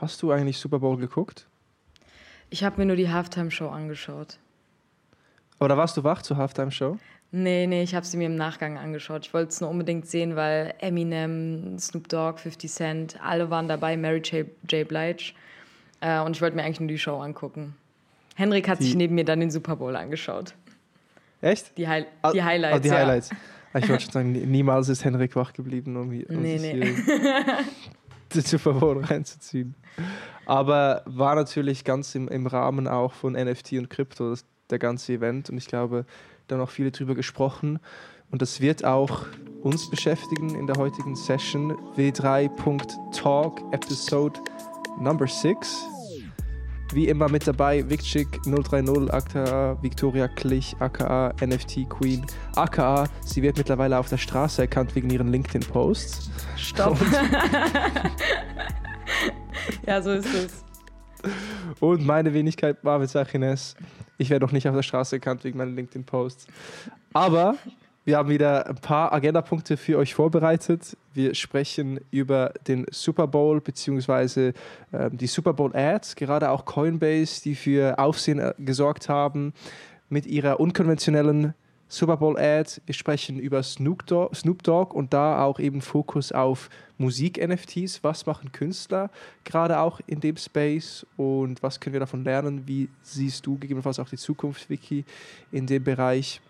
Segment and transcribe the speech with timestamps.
[0.00, 1.46] Hast du eigentlich Super Bowl geguckt?
[2.50, 4.38] Ich habe mir nur die Halftime-Show angeschaut.
[5.60, 6.98] Oder warst du wach zur Halftime-Show?
[7.30, 9.26] Nee, nee, ich habe sie mir im Nachgang angeschaut.
[9.26, 13.96] Ich wollte es nur unbedingt sehen, weil Eminem, Snoop Dogg, 50 Cent, alle waren dabei,
[13.96, 14.46] Mary J.
[14.70, 14.86] J.
[14.86, 15.32] Blige.
[16.00, 17.74] Äh, und ich wollte mir eigentlich nur die Show angucken.
[18.36, 20.54] Henrik hat die, sich neben mir dann den Super Bowl angeschaut.
[21.42, 21.76] Echt?
[21.76, 22.76] Die, Hi die Highlights.
[22.76, 23.30] Ah, die Highlights.
[23.72, 26.94] Ah, ich wollte schon sagen, niemals ist Henrik wach geblieben, um, um nee, nee.
[28.32, 29.74] Super Bowl reinzuziehen.
[30.46, 34.34] Aber war natürlich ganz im, im Rahmen auch von NFT und Krypto,
[34.70, 35.50] der ganze Event.
[35.50, 36.06] Und ich glaube,
[36.46, 37.78] da noch viele drüber gesprochen.
[38.30, 39.26] Und das wird auch
[39.62, 41.72] uns beschäftigen in der heutigen Session.
[41.96, 44.40] W3.talk, Episode
[45.00, 45.84] Number 6.
[46.92, 52.24] Wie immer mit dabei Vicchick 030 aka Victoria Klich aka NFT Queen
[52.56, 56.30] aka sie wird mittlerweile auf der Straße erkannt wegen ihren LinkedIn-Posts.
[56.58, 56.98] Stopp.
[59.86, 60.64] ja, so ist es.
[61.80, 63.76] Und meine Wenigkeit Marvin Sachines.
[64.18, 66.46] Ich werde noch nicht auf der Straße erkannt wegen meinen LinkedIn-Posts.
[67.12, 67.56] Aber
[68.04, 70.96] wir haben wieder ein paar Agendapunkte für euch vorbereitet.
[71.14, 74.52] Wir sprechen über den Super Bowl bzw.
[74.92, 79.52] Äh, die Super Bowl Ads, gerade auch Coinbase, die für Aufsehen äh, gesorgt haben
[80.08, 81.54] mit ihrer unkonventionellen
[81.90, 82.82] Super Bowl Ad.
[82.84, 88.04] Wir sprechen über Snoop Dogg, Snoop Dogg und da auch eben Fokus auf Musik-NFTs.
[88.04, 89.10] Was machen Künstler
[89.44, 92.68] gerade auch in dem Space und was können wir davon lernen?
[92.68, 95.06] Wie siehst du gegebenenfalls auch die Zukunft, Vicky,
[95.50, 96.42] in dem Bereich?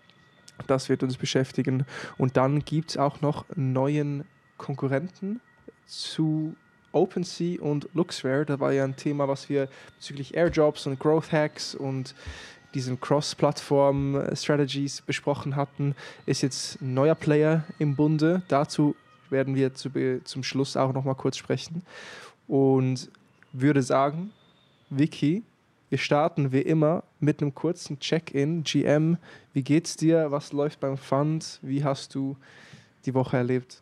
[0.67, 1.85] Das wird uns beschäftigen.
[2.17, 4.25] Und dann gibt es auch noch neuen
[4.57, 5.39] Konkurrenten
[5.85, 6.53] zu
[6.91, 8.45] OpenSea und Luxware.
[8.45, 12.13] Da war ja ein Thema, was wir bezüglich Airdrops und Growth Hacks und
[12.73, 18.41] diesen Cross-Plattform-Strategies besprochen hatten, ist jetzt ein neuer Player im Bunde.
[18.47, 18.95] Dazu
[19.29, 19.89] werden wir zu,
[20.23, 21.83] zum Schluss auch noch mal kurz sprechen.
[22.47, 23.09] Und
[23.51, 24.31] würde sagen,
[24.89, 25.43] Vicky,
[25.89, 28.63] wir starten wie immer mit einem kurzen Check-in.
[28.63, 29.17] GM,
[29.53, 30.31] wie geht's dir?
[30.31, 31.59] Was läuft beim Fund?
[31.61, 32.37] Wie hast du
[33.05, 33.81] die Woche erlebt?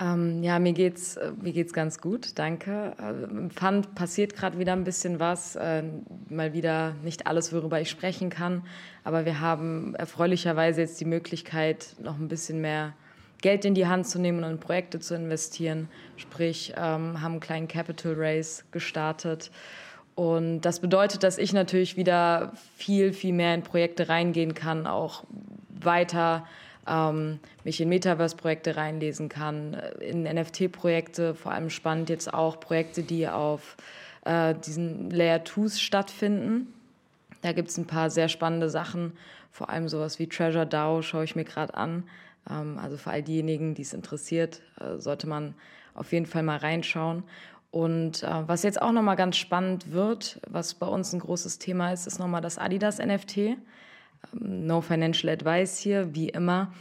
[0.00, 2.94] Ähm, ja, mir geht's, äh, mir geht's ganz gut, danke.
[3.00, 5.84] Äh, Im Fund passiert gerade wieder ein bisschen was, äh,
[6.28, 8.62] mal wieder nicht alles, worüber ich sprechen kann,
[9.04, 12.94] aber wir haben erfreulicherweise jetzt die Möglichkeit, noch ein bisschen mehr
[13.40, 15.88] Geld in die Hand zu nehmen und in Projekte zu investieren.
[16.16, 19.52] Sprich, ähm, haben einen kleinen Capital Raise gestartet
[20.14, 25.24] und das bedeutet, dass ich natürlich wieder viel, viel mehr in Projekte reingehen kann, auch
[25.68, 26.46] weiter
[26.88, 33.28] ähm, mich in Metaverse-Projekte reinlesen kann, in NFT-Projekte, vor allem spannend jetzt auch Projekte, die
[33.28, 33.76] auf
[34.24, 36.72] äh, diesen Layer 2s stattfinden.
[37.42, 39.12] Da gibt es ein paar sehr spannende Sachen,
[39.50, 42.04] vor allem sowas wie Treasure DAO schaue ich mir gerade an.
[42.50, 45.54] Ähm, also für all diejenigen, die es interessiert, äh, sollte man
[45.94, 47.22] auf jeden Fall mal reinschauen.
[47.70, 51.92] Und äh, was jetzt auch nochmal ganz spannend wird, was bei uns ein großes Thema
[51.92, 53.56] ist, ist nochmal das Adidas NFT.
[54.32, 56.72] Ähm, no Financial Advice hier, wie immer.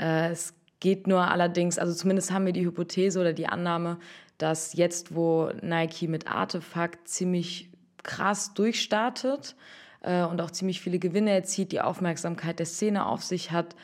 [0.00, 3.98] Äh, es geht nur allerdings, also zumindest haben wir die Hypothese oder die Annahme,
[4.38, 7.70] dass jetzt, wo Nike mit Artefakt ziemlich
[8.02, 9.54] krass durchstartet
[10.00, 13.76] äh, und auch ziemlich viele Gewinne erzielt, die Aufmerksamkeit der Szene auf sich hat,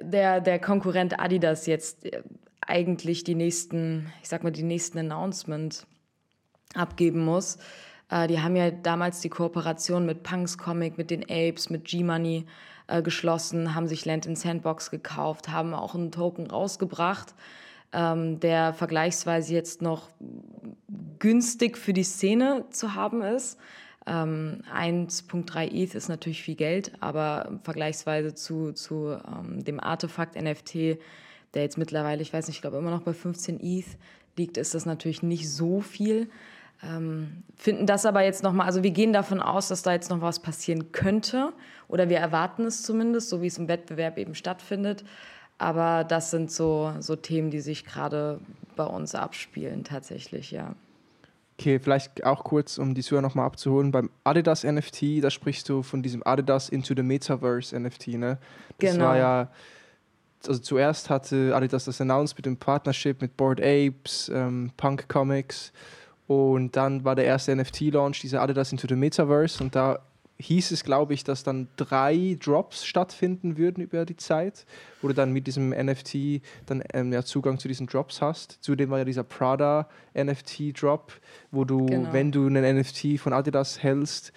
[0.00, 2.22] der, der Konkurrent Adidas jetzt äh,
[2.60, 5.86] eigentlich die nächsten, ich sag mal, die nächsten Announcements
[6.74, 7.58] abgeben muss.
[8.10, 12.46] Äh, die haben ja damals die Kooperation mit Punks Comic, mit den Apes, mit G-Money
[12.86, 17.34] äh, geschlossen, haben sich Land in Sandbox gekauft, haben auch einen Token rausgebracht,
[17.92, 20.08] ähm, der vergleichsweise jetzt noch
[21.18, 23.58] günstig für die Szene zu haben ist.
[24.06, 30.98] Ähm, 1.3 ETH ist natürlich viel Geld, aber vergleichsweise zu, zu ähm, dem Artefakt NFT
[31.56, 33.86] der jetzt mittlerweile, ich weiß nicht, ich glaube immer noch bei 15 ETH
[34.36, 36.28] liegt, ist das natürlich nicht so viel.
[36.82, 40.20] Ähm, finden das aber jetzt nochmal, also wir gehen davon aus, dass da jetzt noch
[40.20, 41.52] was passieren könnte
[41.88, 45.04] oder wir erwarten es zumindest, so wie es im Wettbewerb eben stattfindet.
[45.58, 48.40] Aber das sind so, so Themen, die sich gerade
[48.76, 50.74] bei uns abspielen, tatsächlich, ja.
[51.58, 53.90] Okay, vielleicht auch kurz, um die Zuhörer nochmal abzuholen.
[53.90, 58.38] Beim Adidas NFT, da sprichst du von diesem Adidas into the Metaverse NFT, ne?
[58.78, 59.06] Das genau.
[59.06, 59.48] war ja
[60.48, 65.72] also zuerst hatte Adidas das announced mit dem Partnership mit Board Apes, ähm, Punk Comics
[66.26, 70.00] und dann war der erste NFT-Launch, dieser Adidas into the Metaverse und da
[70.38, 74.66] hieß es, glaube ich, dass dann drei Drops stattfinden würden über die Zeit,
[75.00, 78.58] wo du dann mit diesem NFT dann ähm, ja, Zugang zu diesen Drops hast.
[78.60, 81.12] Zudem war ja dieser Prada NFT-Drop,
[81.50, 82.12] wo du, genau.
[82.12, 84.32] wenn du einen NFT von Adidas hältst,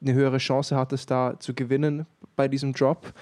[0.00, 3.12] eine höhere Chance hattest, da zu gewinnen bei diesem Drop.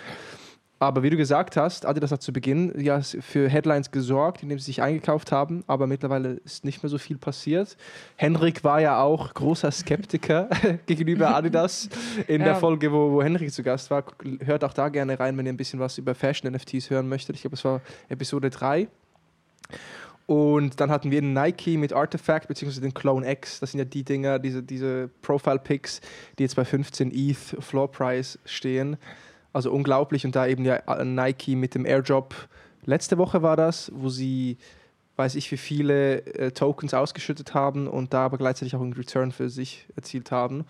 [0.81, 4.67] Aber wie du gesagt hast, Adidas hat zu Beginn ja für Headlines gesorgt, indem sie
[4.67, 7.77] sich eingekauft haben, aber mittlerweile ist nicht mehr so viel passiert.
[8.17, 10.51] Henrik war ja auch großer Skeptiker
[10.87, 11.89] gegenüber Adidas
[12.27, 12.49] in ja.
[12.49, 14.05] der Folge, wo, wo Henrik zu Gast war.
[14.41, 17.37] Hört auch da gerne rein, wenn ihr ein bisschen was über Fashion-NFTs hören möchtet.
[17.37, 18.89] Ich glaube, es war Episode 3.
[20.27, 23.61] Und dann hatten wir Nike mit Artifact, beziehungsweise den Clone X.
[23.61, 26.01] Das sind ja die Dinger, diese, diese Profile-Picks,
[26.39, 28.97] die jetzt bei 15 ETH Floor Price stehen.
[29.55, 30.27] Also unglaublich.
[30.27, 32.35] Und da eben ja Nike mit dem Airdrop,
[32.85, 34.59] letzte Woche war das, wo sie,
[35.17, 39.33] weiß ich, wie viele äh, Tokens ausgeschüttet haben und da aber gleichzeitig auch einen Return
[39.33, 40.67] für sich erzielt haben.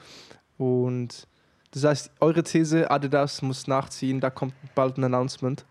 [0.58, 1.26] Und
[1.72, 5.64] das heißt, eure These, Adidas muss nachziehen, da kommt bald ein Announcement.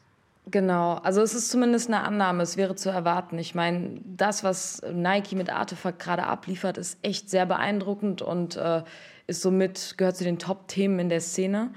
[0.47, 3.37] Genau, also es ist zumindest eine Annahme, es wäre zu erwarten.
[3.37, 8.83] Ich meine, das, was Nike mit Artefakt gerade abliefert, ist echt sehr beeindruckend und äh,
[9.27, 11.71] ist somit, gehört zu den Top-Themen in der Szene.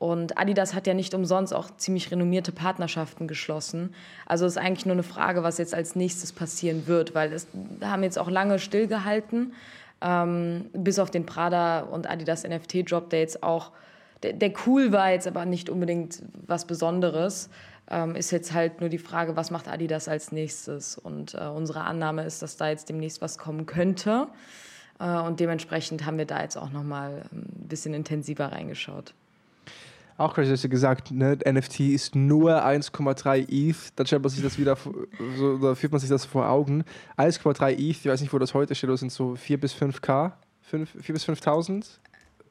[0.00, 3.94] Und Adidas hat ja nicht umsonst auch ziemlich renommierte Partnerschaften geschlossen.
[4.24, 7.46] Also ist eigentlich nur eine Frage, was jetzt als nächstes passieren wird, weil es
[7.82, 9.52] haben jetzt auch lange stillgehalten,
[10.00, 13.72] ähm, bis auf den Prada und Adidas NFT-Drop, der jetzt auch,
[14.22, 17.50] der, der cool war jetzt aber nicht unbedingt was Besonderes
[17.90, 20.96] ähm, ist jetzt halt nur die Frage, was macht Adidas als nächstes?
[20.96, 24.28] Und äh, unsere Annahme ist, dass da jetzt demnächst was kommen könnte.
[24.98, 29.12] Äh, und dementsprechend haben wir da jetzt auch nochmal ein bisschen intensiver reingeschaut.
[30.20, 33.76] Auch crazy, hast du gesagt, ne, NFT ist nur 1,3 ETH.
[33.96, 34.76] Dann stellt man sich das wieder,
[35.38, 36.84] so, da führt man sich das vor Augen.
[37.16, 40.32] 1,3 ETH, ich weiß nicht, wo das heute steht, das sind so 4 bis 5K,
[40.60, 41.86] 5, 4 bis 5.000.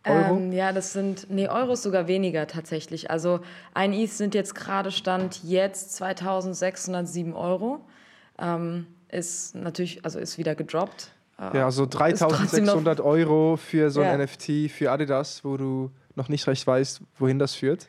[0.05, 0.37] Euro?
[0.37, 3.11] Ähm, ja, das sind, nee, Euros sogar weniger tatsächlich.
[3.11, 3.41] Also
[3.75, 7.81] ein ETH sind jetzt gerade Stand jetzt 2607 Euro.
[8.39, 11.11] Ähm, ist natürlich, also ist wieder gedroppt.
[11.37, 14.25] Äh, ja, also 3600 Euro für so ein ja.
[14.25, 17.87] NFT für Adidas, wo du noch nicht recht weißt, wohin das führt.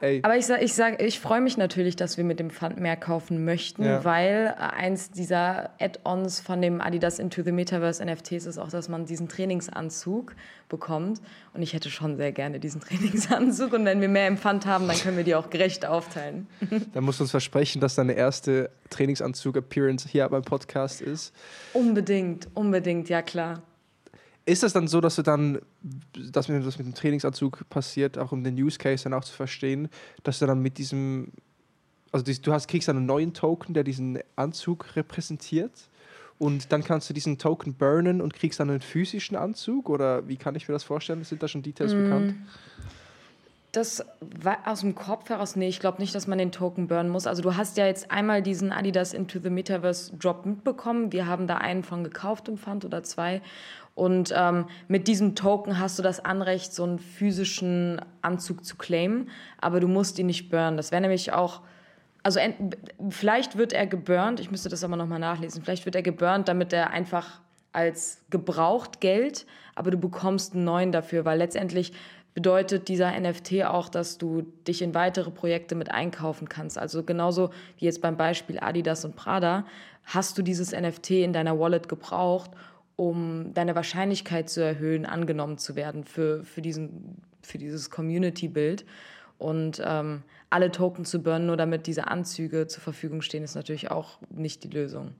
[0.00, 0.20] Ey.
[0.22, 2.96] Aber ich sage, ich, sag, ich freue mich natürlich, dass wir mit dem Fund mehr
[2.96, 4.04] kaufen möchten, ja.
[4.04, 9.06] weil eins dieser Add-ons von dem Adidas Into the Metaverse NFTs ist auch, dass man
[9.06, 10.34] diesen Trainingsanzug
[10.68, 11.20] bekommt.
[11.54, 13.72] Und ich hätte schon sehr gerne diesen Trainingsanzug.
[13.72, 16.46] Und wenn wir mehr im Fund haben, dann können wir die auch gerecht aufteilen.
[16.92, 21.34] Dann musst du uns versprechen, dass deine erste Trainingsanzug-Appearance hier beim Podcast ist.
[21.72, 23.62] Unbedingt, unbedingt, ja klar.
[24.48, 25.58] Ist das dann so, dass du dann,
[26.32, 29.34] dass mir das mit dem Trainingsanzug passiert, auch um den Use Case dann auch zu
[29.34, 29.90] verstehen,
[30.22, 31.32] dass du dann mit diesem,
[32.12, 35.90] also du hast, kriegst dann einen neuen Token, der diesen Anzug repräsentiert
[36.38, 40.36] und dann kannst du diesen Token burnen und kriegst dann einen physischen Anzug oder wie
[40.36, 41.22] kann ich mir das vorstellen?
[41.24, 42.02] Sind da schon Details mm.
[42.04, 42.34] bekannt?
[43.72, 47.10] Das war aus dem Kopf heraus, nee, ich glaube nicht, dass man den Token burnen
[47.10, 47.26] muss.
[47.26, 51.12] Also du hast ja jetzt einmal diesen Adidas Into the Metaverse Drop mitbekommen.
[51.12, 53.42] Wir haben da einen von gekauft im Pfand oder zwei.
[53.98, 59.28] Und ähm, mit diesem Token hast du das Anrecht, so einen physischen Anzug zu claimen,
[59.60, 60.76] aber du musst ihn nicht burnen.
[60.76, 61.62] Das wäre nämlich auch,
[62.22, 62.38] also
[63.10, 66.72] vielleicht wird er geburnt, ich müsste das aber nochmal nachlesen, vielleicht wird er geburnt, damit
[66.72, 67.40] er einfach
[67.72, 71.92] als gebraucht Geld, aber du bekommst einen neuen dafür, weil letztendlich
[72.34, 76.78] bedeutet dieser NFT auch, dass du dich in weitere Projekte mit einkaufen kannst.
[76.78, 79.66] Also genauso wie jetzt beim Beispiel Adidas und Prada,
[80.04, 82.52] hast du dieses NFT in deiner Wallet gebraucht
[82.98, 88.84] um deine Wahrscheinlichkeit zu erhöhen, angenommen zu werden für, für, diesen, für dieses Community-Bild.
[89.38, 93.92] Und ähm, alle Token zu burnen, nur damit diese Anzüge zur Verfügung stehen, ist natürlich
[93.92, 95.14] auch nicht die Lösung.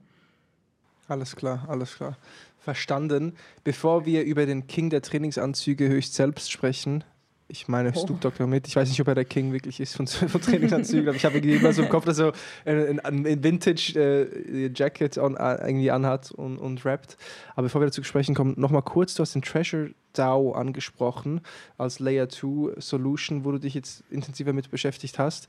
[1.07, 2.17] Alles klar, alles klar.
[2.57, 3.37] Verstanden.
[3.63, 7.05] Bevor wir über den King der Trainingsanzüge höchst selbst sprechen,
[7.49, 7.99] ich meine oh.
[7.99, 8.67] Snoop Dogg mit.
[8.67, 11.39] Ich weiß nicht, ob er der King wirklich ist von, von Trainingsanzügen, aber ich habe
[11.39, 12.31] immer so im Kopf, dass er
[12.65, 17.17] ein, ein Vintage-Jacket äh, äh, irgendwie anhat und, und rappt.
[17.53, 21.41] Aber bevor wir dazu sprechen kommen, nochmal kurz, du hast den Treasure DAO angesprochen
[21.77, 25.47] als Layer 2 Solution, wo du dich jetzt intensiver mit beschäftigt hast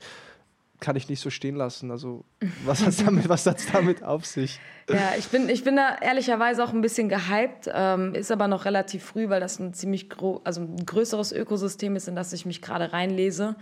[0.81, 1.91] kann ich nicht so stehen lassen.
[1.91, 2.25] Also,
[2.65, 3.25] was hat es damit,
[3.73, 4.59] damit auf sich?
[4.89, 8.65] Ja, ich bin, ich bin da ehrlicherweise auch ein bisschen gehypt, ähm, ist aber noch
[8.65, 10.09] relativ früh, weil das ein ziemlich
[10.43, 13.55] also ein größeres Ökosystem ist, in das ich mich gerade reinlese.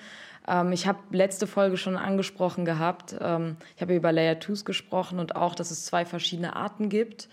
[0.48, 3.16] Ähm, ich habe letzte Folge schon angesprochen gehabt.
[3.20, 7.30] Ähm, ich habe über Layer 2s gesprochen und auch, dass es zwei verschiedene Arten gibt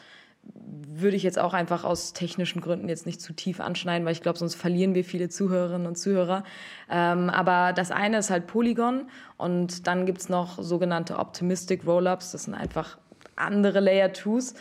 [1.01, 4.23] würde ich jetzt auch einfach aus technischen Gründen jetzt nicht zu tief anschneiden, weil ich
[4.23, 6.45] glaube, sonst verlieren wir viele Zuhörerinnen und Zuhörer.
[6.91, 12.33] Ähm, aber das eine ist halt Polygon und dann gibt es noch sogenannte Optimistic Rollups.
[12.33, 12.99] Das sind einfach
[13.37, 14.55] andere Layer 2s,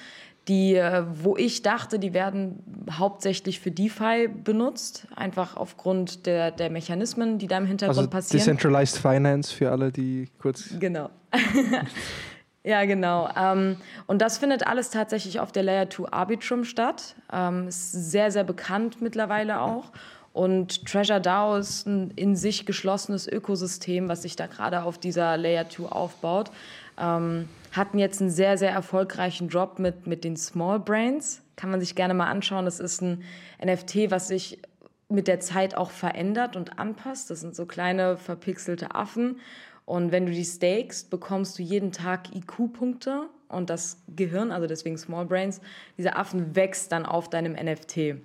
[0.48, 2.60] die, äh, wo ich dachte, die werden
[2.92, 8.40] hauptsächlich für DeFi benutzt, einfach aufgrund der, der Mechanismen, die da im Hintergrund also passieren.
[8.40, 10.78] Decentralized Finance für alle, die kurz.
[10.80, 11.10] Genau.
[12.66, 13.30] Ja, genau.
[13.38, 17.16] Ähm, und das findet alles tatsächlich auf der Layer 2 Arbitrum statt.
[17.32, 19.92] Ähm, ist sehr, sehr bekannt mittlerweile auch.
[20.34, 25.38] Und Treasure DAO ist ein in sich geschlossenes Ökosystem, was sich da gerade auf dieser
[25.38, 26.50] Layer 2 aufbaut.
[26.98, 31.44] Ähm, hatten jetzt einen sehr, sehr erfolgreichen Drop mit, mit den Small Brains.
[31.58, 32.66] Kann man sich gerne mal anschauen.
[32.66, 33.24] Das ist ein
[33.64, 34.60] NFT, was sich
[35.08, 37.30] mit der Zeit auch verändert und anpasst.
[37.30, 39.40] Das sind so kleine verpixelte Affen.
[39.86, 44.98] Und wenn du die stakest, bekommst du jeden Tag IQ-Punkte und das Gehirn, also deswegen
[44.98, 45.62] Small Brains,
[45.98, 48.16] dieser Affen wächst dann auf deinem NFT.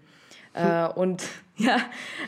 [0.53, 1.23] Äh, und
[1.57, 1.79] ja,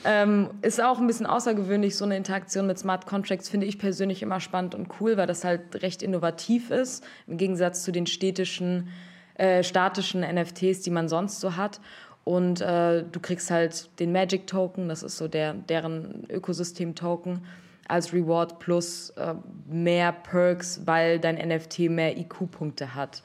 [0.05, 4.23] ähm, ist auch ein bisschen außergewöhnlich, so eine Interaktion mit Smart Contracts finde ich persönlich
[4.23, 8.89] immer spannend und cool, weil das halt recht innovativ ist, im Gegensatz zu den städtischen,
[9.35, 11.81] äh, statischen NFTs, die man sonst so hat.
[12.25, 17.41] Und äh, du kriegst halt den Magic Token, das ist so der, deren Ökosystem-Token,
[17.89, 19.35] als Reward plus äh,
[19.67, 23.23] mehr Perks, weil dein NFT mehr IQ-Punkte hat.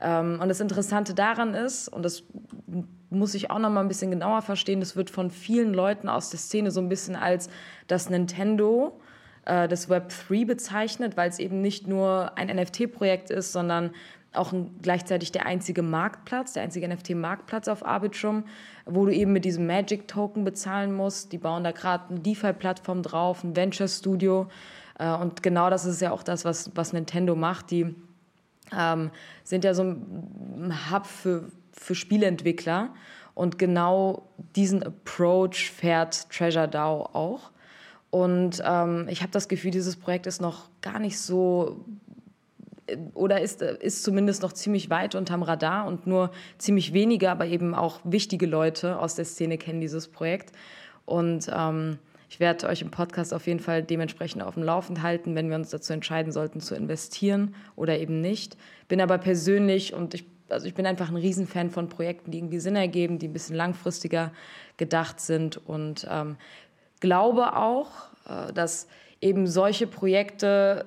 [0.00, 2.24] Ähm, und das Interessante daran ist, und das
[3.10, 6.30] muss ich auch noch mal ein bisschen genauer verstehen, das wird von vielen Leuten aus
[6.30, 7.50] der Szene so ein bisschen als
[7.86, 9.00] das Nintendo
[9.44, 13.90] äh, des Web 3 bezeichnet, weil es eben nicht nur ein NFT-Projekt ist, sondern
[14.32, 18.44] auch ein, gleichzeitig der einzige Marktplatz, der einzige NFT-Marktplatz auf Arbitrum,
[18.86, 21.32] wo du eben mit diesem Magic-Token bezahlen musst.
[21.32, 24.48] Die bauen da gerade eine DeFi-Plattform drauf, ein Venture-Studio.
[24.98, 27.70] Äh, und genau das ist ja auch das, was, was Nintendo macht.
[27.72, 27.94] Die
[28.76, 29.10] ähm,
[29.42, 32.90] sind ja so ein Hub für, für Spieleentwickler.
[33.34, 37.50] Und genau diesen Approach fährt Treasure DAO auch.
[38.10, 41.84] Und ähm, ich habe das Gefühl, dieses Projekt ist noch gar nicht so
[43.14, 47.74] oder ist, ist zumindest noch ziemlich weit unterm Radar und nur ziemlich wenige, aber eben
[47.74, 50.52] auch wichtige Leute aus der Szene kennen dieses Projekt.
[51.04, 51.98] Und ähm,
[52.30, 55.56] ich werde euch im Podcast auf jeden Fall dementsprechend auf dem Laufenden halten, wenn wir
[55.56, 58.56] uns dazu entscheiden sollten, zu investieren oder eben nicht.
[58.86, 62.60] Bin aber persönlich und ich, also ich bin einfach ein Riesenfan von Projekten, die irgendwie
[62.60, 64.32] Sinn ergeben, die ein bisschen langfristiger
[64.76, 66.36] gedacht sind und ähm,
[67.00, 67.90] glaube auch,
[68.28, 68.86] äh, dass
[69.20, 70.86] eben solche Projekte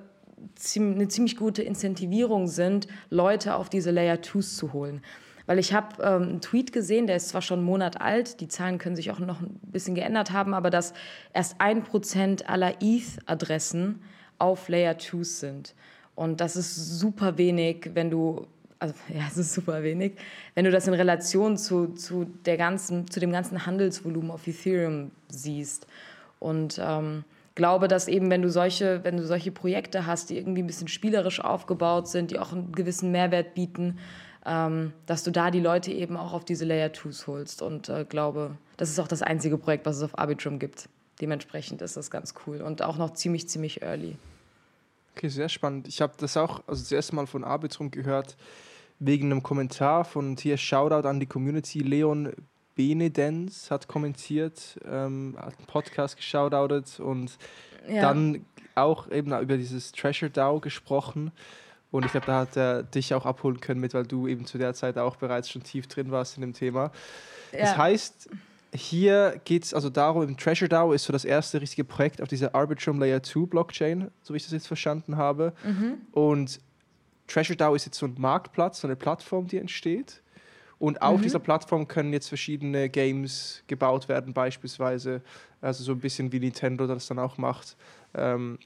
[0.75, 5.01] eine ziemlich gute Incentivierung sind, Leute auf diese Layer 2s zu holen.
[5.45, 8.47] Weil ich habe ähm, einen Tweet gesehen, der ist zwar schon einen Monat alt, die
[8.47, 10.93] Zahlen können sich auch noch ein bisschen geändert haben, aber dass
[11.33, 14.01] erst ein Prozent aller ETH-Adressen
[14.39, 15.75] auf Layer 2s sind.
[16.15, 18.47] Und das ist super wenig, wenn du,
[18.79, 20.13] also ja, es ist super wenig,
[20.55, 25.11] wenn du das in Relation zu, zu, der ganzen, zu dem ganzen Handelsvolumen auf Ethereum
[25.27, 25.87] siehst.
[26.39, 27.23] Und ähm,
[27.55, 30.87] glaube, dass eben, wenn du solche, wenn du solche Projekte hast, die irgendwie ein bisschen
[30.87, 33.99] spielerisch aufgebaut sind, die auch einen gewissen Mehrwert bieten,
[34.45, 37.61] ähm, dass du da die Leute eben auch auf diese Layer 2s holst.
[37.61, 40.89] Und äh, glaube, das ist auch das einzige Projekt, was es auf Arbitrum gibt.
[41.21, 44.17] Dementsprechend ist das ganz cool und auch noch ziemlich, ziemlich early.
[45.15, 45.87] Okay, sehr spannend.
[45.87, 48.35] Ich habe das auch also das erste Mal von Arbitrum gehört,
[48.99, 51.79] wegen einem Kommentar von hier Shoutout an die Community.
[51.79, 52.33] Leon
[52.75, 57.37] Benedens hat kommentiert, ähm, hat einen Podcast geschaudoutet und
[57.87, 58.01] ja.
[58.01, 61.31] dann auch eben über dieses Treasure DAO gesprochen.
[61.91, 64.57] Und ich glaube, da hat er dich auch abholen können mit, weil du eben zu
[64.57, 66.91] der Zeit auch bereits schon tief drin warst in dem Thema.
[67.51, 67.59] Ja.
[67.59, 68.29] Das heißt,
[68.73, 72.27] hier geht es also darum, im Treasure DAO ist so das erste richtige Projekt auf
[72.27, 75.53] dieser Arbitrum Layer 2 Blockchain, so wie ich das jetzt verstanden habe.
[75.63, 75.97] Mhm.
[76.11, 76.59] Und
[77.27, 80.23] Treasure DAO ist jetzt so ein Marktplatz, so eine Plattform, die entsteht.
[80.83, 81.23] Und auf mhm.
[81.23, 85.21] dieser Plattform können jetzt verschiedene Games gebaut werden, beispielsweise.
[85.61, 87.77] Also so ein bisschen wie Nintendo das dann auch macht.
[88.13, 88.59] Ähm,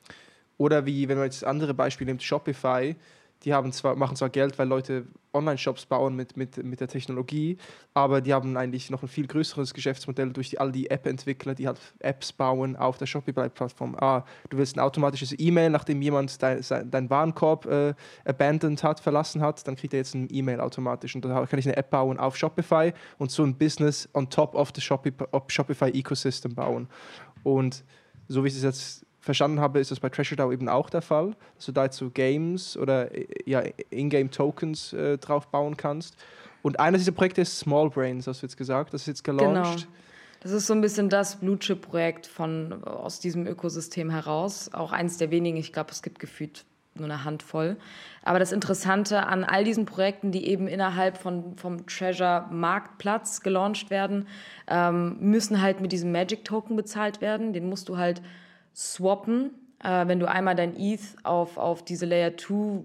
[0.58, 2.96] oder wie, wenn man jetzt andere Beispiele nimmt, Shopify
[3.44, 7.58] die haben zwar, machen zwar Geld, weil Leute Online-Shops bauen mit, mit, mit der Technologie,
[7.94, 11.68] aber die haben eigentlich noch ein viel größeres Geschäftsmodell durch die, all die App-Entwickler, die
[11.68, 13.96] halt Apps bauen auf der Shopify-Plattform.
[14.00, 17.94] Ah, du willst ein automatisches E-Mail, nachdem jemand dein, dein Warenkorb äh,
[18.26, 21.66] abandoned hat, verlassen hat, dann kriegt er jetzt ein E-Mail automatisch und da kann ich
[21.66, 26.88] eine App bauen auf Shopify und so ein Business on top of the Shopify-Ecosystem bauen.
[27.44, 27.84] Und
[28.28, 31.36] so wie es jetzt verstanden habe, ist das bei Treasure DAO eben auch der Fall,
[31.56, 36.16] dass du da jetzt so Games oder äh, ja, Ingame-Tokens äh, drauf bauen kannst.
[36.64, 39.54] Und eines dieser Projekte ist Small Brains, hast du jetzt gesagt, das ist jetzt gelauncht.
[39.54, 39.94] Genau.
[40.40, 42.30] Das ist so ein bisschen das Blue Chip-Projekt
[42.86, 44.74] aus diesem Ökosystem heraus.
[44.74, 46.66] Auch eines der wenigen, ich glaube, es gibt gefühlt
[46.96, 47.78] nur eine Handvoll.
[48.24, 53.90] Aber das Interessante an all diesen Projekten, die eben innerhalb von, vom Treasure Marktplatz gelauncht
[53.90, 54.28] werden,
[54.68, 57.54] ähm, müssen halt mit diesem Magic Token bezahlt werden.
[57.54, 58.22] Den musst du halt
[58.78, 59.52] swappen,
[59.84, 62.84] äh, wenn du einmal dein ETH auf, auf diese Layer 2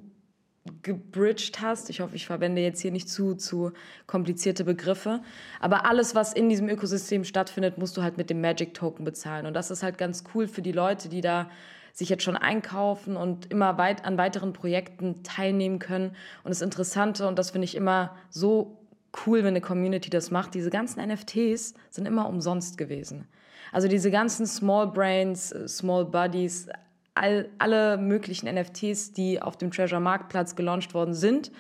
[0.83, 1.91] gebridged hast.
[1.91, 3.73] Ich hoffe, ich verwende jetzt hier nicht zu, zu
[4.07, 5.21] komplizierte Begriffe.
[5.61, 9.47] Aber alles, was in diesem Ökosystem stattfindet, musst du halt mit dem Magic Token bezahlen.
[9.47, 11.51] Und das ist halt ganz cool für die Leute, die da
[11.93, 16.17] sich jetzt schon einkaufen und immer weit an weiteren Projekten teilnehmen können.
[16.43, 18.79] Und das Interessante, und das finde ich immer so
[19.27, 20.55] cool, wenn eine Community das macht.
[20.55, 23.27] Diese ganzen NFTs sind immer umsonst gewesen.
[23.73, 26.69] Also diese ganzen Small Brains, äh, Small Buddies,
[27.15, 31.51] all, alle möglichen NFTs, die auf dem Treasure Marktplatz gelauncht worden sind,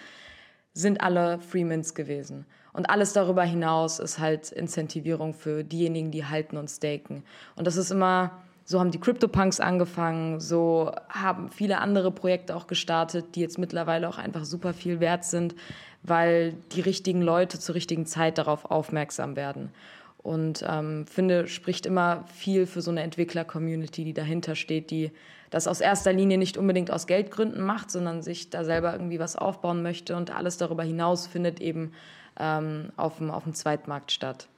[0.74, 2.46] sind alle Freemans gewesen.
[2.72, 7.22] Und alles darüber hinaus ist halt Incentivierung für diejenigen, die halten und staken.
[7.54, 8.30] Und das ist immer,
[8.64, 14.08] so haben die CryptoPunks angefangen, so haben viele andere Projekte auch gestartet, die jetzt mittlerweile
[14.08, 15.54] auch einfach super viel wert sind,
[16.02, 19.70] weil die richtigen Leute zur richtigen Zeit darauf aufmerksam werden.
[20.22, 25.10] Und ähm, finde, spricht immer viel für so eine Entwickler-Community, die dahinter steht, die
[25.50, 29.36] das aus erster Linie nicht unbedingt aus Geldgründen macht, sondern sich da selber irgendwie was
[29.36, 31.92] aufbauen möchte und alles darüber hinaus findet eben
[32.38, 34.48] ähm, auf, dem, auf dem Zweitmarkt statt.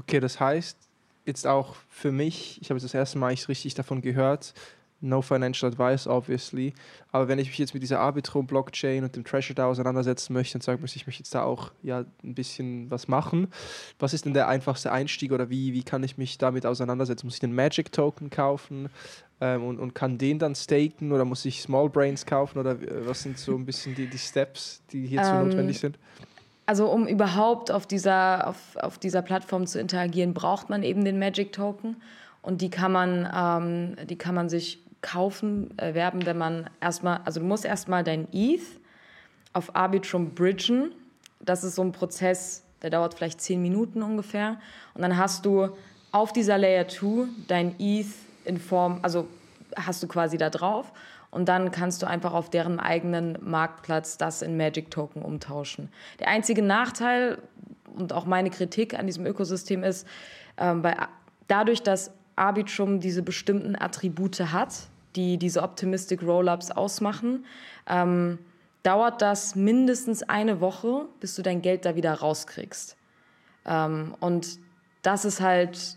[0.00, 0.76] Okay, das heißt
[1.24, 4.54] jetzt auch für mich, ich habe jetzt das erste Mal ich richtig davon gehört,
[5.02, 6.72] no financial advice, obviously.
[7.10, 10.62] Aber wenn ich mich jetzt mit dieser Arbitrum-Blockchain und dem Treasure da auseinandersetzen möchte und
[10.62, 13.48] sagen möchte, ich möchte jetzt da auch ja, ein bisschen was machen,
[13.98, 17.26] was ist denn der einfachste Einstieg oder wie, wie kann ich mich damit auseinandersetzen?
[17.26, 18.88] Muss ich den Magic-Token kaufen
[19.40, 23.22] ähm, und, und kann den dann staken oder muss ich Small Brains kaufen oder was
[23.22, 25.98] sind so ein bisschen die, die Steps, die hierzu ähm, notwendig sind?
[26.64, 31.18] Also um überhaupt auf dieser, auf, auf dieser Plattform zu interagieren, braucht man eben den
[31.18, 31.96] Magic Token.
[32.40, 37.40] Und die kann man, ähm, die kann man sich kaufen, erwerben, wenn man erstmal, also
[37.40, 38.62] du musst erstmal dein ETH
[39.52, 40.92] auf Arbitrum bridgen.
[41.40, 44.58] Das ist so ein Prozess, der dauert vielleicht zehn Minuten ungefähr.
[44.94, 45.68] Und dann hast du
[46.12, 48.06] auf dieser Layer 2 dein ETH
[48.44, 49.26] in Form, also
[49.76, 50.92] hast du quasi da drauf.
[51.30, 55.88] Und dann kannst du einfach auf deren eigenen Marktplatz das in Magic Token umtauschen.
[56.20, 57.38] Der einzige Nachteil
[57.94, 60.06] und auch meine Kritik an diesem Ökosystem ist,
[60.58, 60.94] ähm, bei,
[61.48, 64.74] dadurch, dass Arbitrum diese bestimmten Attribute hat,
[65.16, 67.44] die diese Optimistic Rollups ausmachen,
[67.88, 68.38] ähm,
[68.82, 72.96] dauert das mindestens eine Woche, bis du dein Geld da wieder rauskriegst.
[73.64, 74.58] Ähm, und
[75.02, 75.96] das ist halt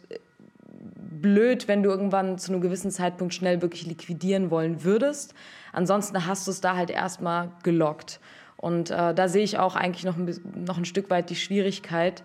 [1.21, 5.33] blöd, wenn du irgendwann zu einem gewissen Zeitpunkt schnell wirklich liquidieren wollen würdest.
[5.73, 8.19] Ansonsten hast du es da halt erstmal gelockt.
[8.57, 12.23] Und äh, da sehe ich auch eigentlich noch ein, noch ein Stück weit die Schwierigkeit.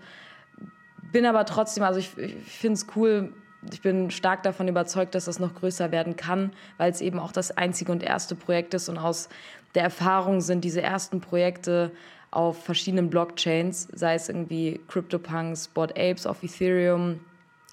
[1.12, 3.32] Bin aber trotzdem, also ich, ich finde es cool,
[3.70, 7.32] ich bin stark davon überzeugt, dass das noch größer werden kann, weil es eben auch
[7.32, 9.28] das einzige und erste Projekt ist und aus
[9.74, 11.92] der Erfahrung sind diese ersten Projekte
[12.30, 17.20] auf verschiedenen Blockchains, sei es irgendwie CryptoPunks, Bot Apes auf Ethereum,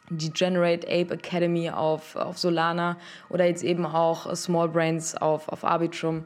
[0.10, 2.97] die Generate Ape Academy auf, auf Solana
[3.30, 6.26] oder jetzt eben auch Small Brains auf, auf Arbitrum.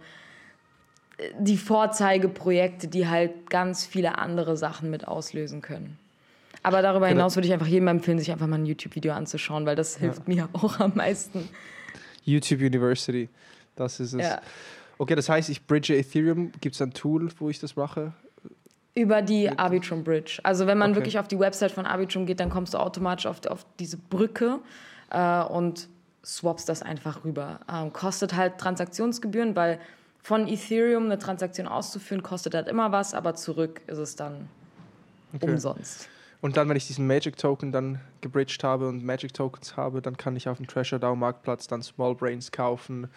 [1.40, 5.98] Die Vorzeigeprojekte, die halt ganz viele andere Sachen mit auslösen können.
[6.64, 7.20] Aber darüber genau.
[7.20, 10.28] hinaus würde ich einfach jedem empfehlen, sich einfach mal ein YouTube-Video anzuschauen, weil das hilft
[10.28, 10.36] ja.
[10.36, 11.50] mir auch am meisten.
[12.24, 13.30] YouTube University,
[13.76, 14.22] das ist es.
[14.22, 14.42] Ja.
[14.98, 16.52] Okay, das heißt, ich bridge Ethereum.
[16.62, 18.14] Gibt es ein Tool, wo ich das mache?
[18.94, 20.40] Über die Arbitrum Bridge.
[20.44, 21.00] Also wenn man okay.
[21.00, 24.60] wirklich auf die Website von Arbitrum geht, dann kommst du automatisch auf, auf diese Brücke
[25.10, 25.88] äh, und
[26.24, 27.62] swappst das einfach rüber.
[27.72, 29.80] Ähm, kostet halt Transaktionsgebühren, weil
[30.22, 34.50] von Ethereum eine Transaktion auszuführen, kostet halt immer was, aber zurück ist es dann
[35.34, 35.50] okay.
[35.50, 36.08] umsonst.
[36.42, 40.18] Und dann, wenn ich diesen Magic Token dann gebridged habe und Magic Tokens habe, dann
[40.18, 43.08] kann ich auf dem Treasure DAO Marktplatz dann Small Brains kaufen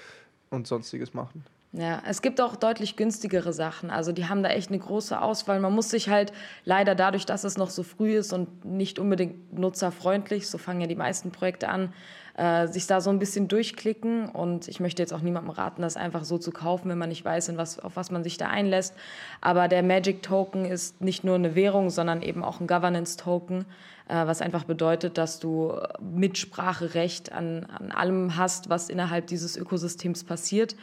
[0.50, 1.44] und sonstiges machen.
[1.76, 3.90] Ja, es gibt auch deutlich günstigere Sachen.
[3.90, 5.58] Also die haben da echt eine große Auswahl.
[5.58, 6.32] Man muss sich halt
[6.64, 10.86] leider dadurch, dass es noch so früh ist und nicht unbedingt nutzerfreundlich, so fangen ja
[10.86, 11.92] die meisten Projekte an,
[12.36, 14.28] äh, sich da so ein bisschen durchklicken.
[14.28, 17.24] Und ich möchte jetzt auch niemandem raten, das einfach so zu kaufen, wenn man nicht
[17.24, 18.94] weiß, in was, auf was man sich da einlässt.
[19.40, 23.64] Aber der Magic Token ist nicht nur eine Währung, sondern eben auch ein Governance Token,
[24.06, 30.22] äh, was einfach bedeutet, dass du Mitspracherecht an, an allem hast, was innerhalb dieses Ökosystems
[30.22, 30.76] passiert.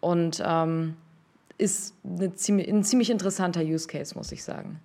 [0.00, 0.96] Und ähm,
[1.58, 1.94] ist
[2.36, 4.80] ziemlich, ein ziemlich interessanter Use Case, muss ich sagen.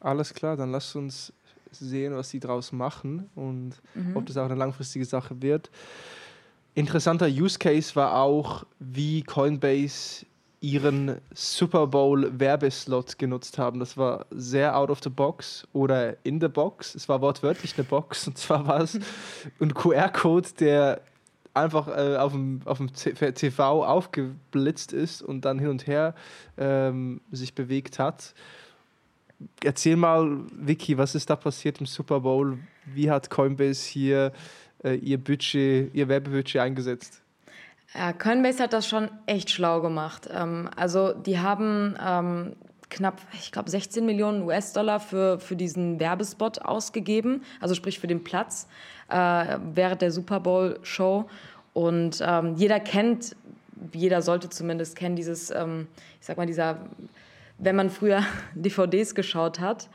[0.00, 1.32] Alles klar, dann lass uns
[1.70, 4.16] sehen, was sie daraus machen und mhm.
[4.16, 5.70] ob das auch eine langfristige Sache wird.
[6.74, 10.26] Interessanter Use Case war auch, wie Coinbase
[10.60, 13.80] ihren Super Bowl Werbeslot genutzt haben.
[13.80, 16.94] Das war sehr out of the box oder in the box.
[16.94, 18.98] Es war wortwörtlich eine Box und zwar war es
[19.60, 21.00] ein QR-Code, der
[21.54, 26.14] einfach äh, auf, dem, auf dem TV aufgeblitzt ist und dann hin und her
[26.56, 28.34] ähm, sich bewegt hat.
[29.62, 32.58] Erzähl mal, Vicky, was ist da passiert im Super Bowl?
[32.86, 34.32] Wie hat Coinbase hier
[34.82, 37.22] äh, ihr Budget, ihr Werbebudget eingesetzt?
[37.94, 40.28] Ja, Coinbase hat das schon echt schlau gemacht.
[40.32, 42.56] Ähm, also die haben ähm,
[42.90, 48.24] knapp, ich glaube, 16 Millionen US-Dollar für, für diesen Werbespot ausgegeben, also sprich für den
[48.24, 48.68] Platz äh,
[49.08, 51.24] während der Super Bowl-Show.
[51.72, 53.36] Und ähm, jeder kennt,
[53.92, 55.86] jeder sollte zumindest kennen, dieses, ähm,
[56.20, 56.78] ich sag mal, dieser
[57.58, 58.22] wenn man früher
[58.54, 59.88] DVDs geschaut hat,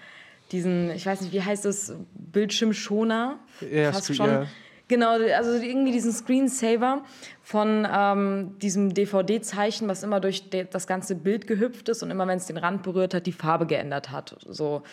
[0.51, 3.39] diesen, ich weiß nicht, wie heißt das, Bildschirmschoner,
[3.71, 4.29] Ja, fast schon.
[4.29, 4.45] ja.
[4.89, 7.03] Genau, also irgendwie diesen Screensaver
[7.41, 12.37] von ähm, diesem DVD-Zeichen, was immer durch das ganze Bild gehüpft ist und immer, wenn
[12.37, 14.35] es den Rand berührt hat, die Farbe geändert hat.
[14.47, 14.83] So,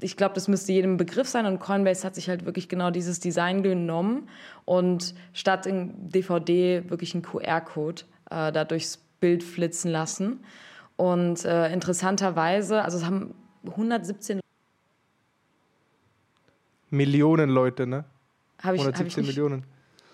[0.00, 3.20] ich glaube, das müsste jedem Begriff sein und Coinbase hat sich halt wirklich genau dieses
[3.20, 4.28] Design genommen
[4.64, 10.44] und statt in DVD wirklich einen QR-Code äh, da durchs Bild flitzen lassen.
[10.96, 13.34] Und äh, interessanterweise, also es haben
[13.66, 14.40] 117
[16.90, 18.04] Millionen Leute, ne?
[18.62, 19.64] habe ich, hab ich 117 nicht, Millionen.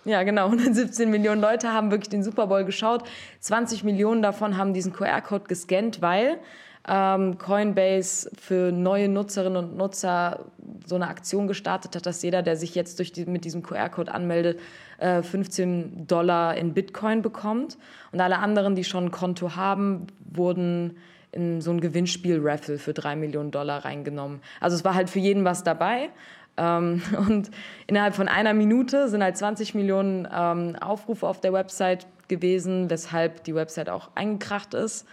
[0.04, 0.46] Ja, genau.
[0.50, 3.04] 117 Millionen Leute haben wirklich den Super Bowl geschaut.
[3.40, 6.38] 20 Millionen davon haben diesen QR-Code gescannt, weil
[6.88, 10.46] ähm, Coinbase für neue Nutzerinnen und Nutzer
[10.84, 14.12] so eine Aktion gestartet hat, dass jeder, der sich jetzt durch die, mit diesem QR-Code
[14.12, 14.60] anmeldet,
[14.98, 17.76] äh, 15 Dollar in Bitcoin bekommt.
[18.12, 20.96] Und alle anderen, die schon ein Konto haben, wurden
[21.32, 24.40] in so ein Gewinnspiel-Raffle für 3 Millionen Dollar reingenommen.
[24.60, 26.10] Also es war halt für jeden was dabei.
[26.56, 27.50] Ähm, und
[27.86, 33.44] innerhalb von einer Minute sind halt 20 Millionen ähm, Aufrufe auf der Website gewesen, weshalb
[33.44, 35.06] die Website auch eingekracht ist.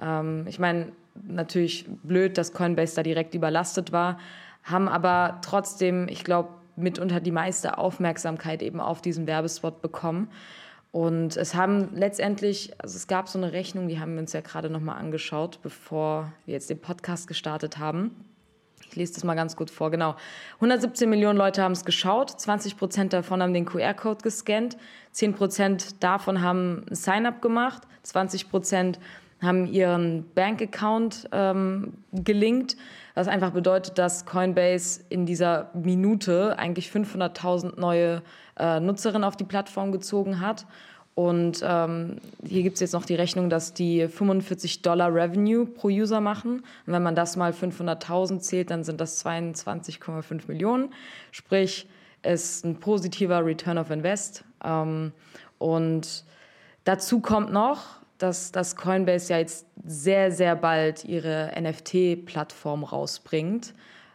[0.00, 0.92] Ähm, ich meine,
[1.26, 4.18] natürlich blöd, dass Coinbase da direkt überlastet war,
[4.62, 10.28] haben aber trotzdem, ich glaube, mitunter die meiste Aufmerksamkeit eben auf diesen Werbespot bekommen.
[10.90, 14.40] Und es haben letztendlich, also es gab so eine Rechnung, die haben wir uns ja
[14.40, 18.24] gerade nochmal angeschaut, bevor wir jetzt den Podcast gestartet haben.
[18.88, 19.90] Ich lese das mal ganz gut vor.
[19.90, 20.16] Genau.
[20.54, 22.30] 117 Millionen Leute haben es geschaut.
[22.30, 24.78] 20 Prozent davon haben den QR-Code gescannt.
[25.12, 27.82] 10 Prozent davon haben ein Sign-up gemacht.
[28.04, 28.98] 20 Prozent
[29.40, 32.76] haben ihren Bank-Account ähm, gelinkt,
[33.14, 38.22] was einfach bedeutet, dass Coinbase in dieser Minute eigentlich 500.000 neue
[38.58, 40.66] äh, Nutzerinnen auf die Plattform gezogen hat.
[41.14, 45.88] Und ähm, hier gibt es jetzt noch die Rechnung, dass die 45 Dollar Revenue pro
[45.88, 46.60] User machen.
[46.86, 50.94] Und wenn man das mal 500.000 zählt, dann sind das 22,5 Millionen.
[51.32, 51.88] Sprich,
[52.22, 54.44] es ist ein positiver Return of Invest.
[54.64, 55.12] Ähm,
[55.58, 56.24] und
[56.84, 63.74] dazu kommt noch, dass, dass Coinbase ja jetzt sehr, sehr bald ihre NFT-Plattform rausbringt,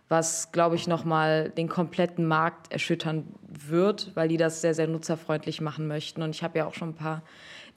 [0.10, 5.62] was, glaube ich, nochmal den kompletten Markt erschüttern wird, weil die das sehr, sehr nutzerfreundlich
[5.62, 6.22] machen möchten.
[6.22, 7.24] Und ich habe ja auch schon ein paar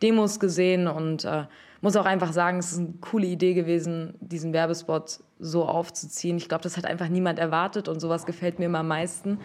[0.03, 1.45] Demos gesehen und äh,
[1.81, 6.37] muss auch einfach sagen, es ist eine coole Idee gewesen, diesen Werbespot so aufzuziehen.
[6.37, 9.39] Ich glaube, das hat einfach niemand erwartet und sowas gefällt mir immer am meisten,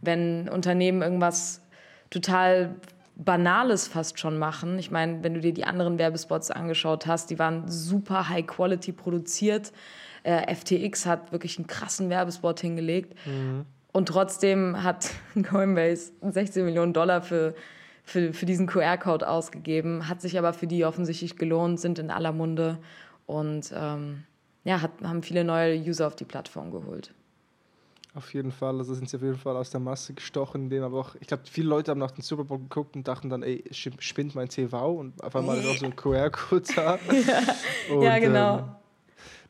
[0.00, 1.62] wenn Unternehmen irgendwas
[2.10, 2.76] total
[3.18, 4.78] Banales fast schon machen.
[4.78, 8.92] Ich meine, wenn du dir die anderen Werbespots angeschaut hast, die waren super high quality
[8.92, 9.72] produziert.
[10.22, 13.18] Äh, FTX hat wirklich einen krassen Werbespot hingelegt.
[13.92, 15.10] Und trotzdem hat
[15.42, 17.54] Coinbase 16 Millionen Dollar für,
[18.04, 22.32] für, für diesen QR-Code ausgegeben, hat sich aber für die offensichtlich gelohnt, sind in aller
[22.32, 22.78] Munde
[23.26, 24.24] und ähm,
[24.62, 27.12] ja, hat, haben viele neue User auf die Plattform geholt.
[28.18, 30.98] Auf jeden Fall, also sind sie auf jeden Fall aus der Masse gestochen, indem aber
[30.98, 33.62] auch, ich glaube, viele Leute haben nach dem Super Bowl geguckt und dachten dann, ey,
[33.70, 36.98] spinnt mein TV und auf einmal ist auch so ein QR-Code da.
[37.88, 38.58] Und, Ja, genau.
[38.58, 38.64] Ähm,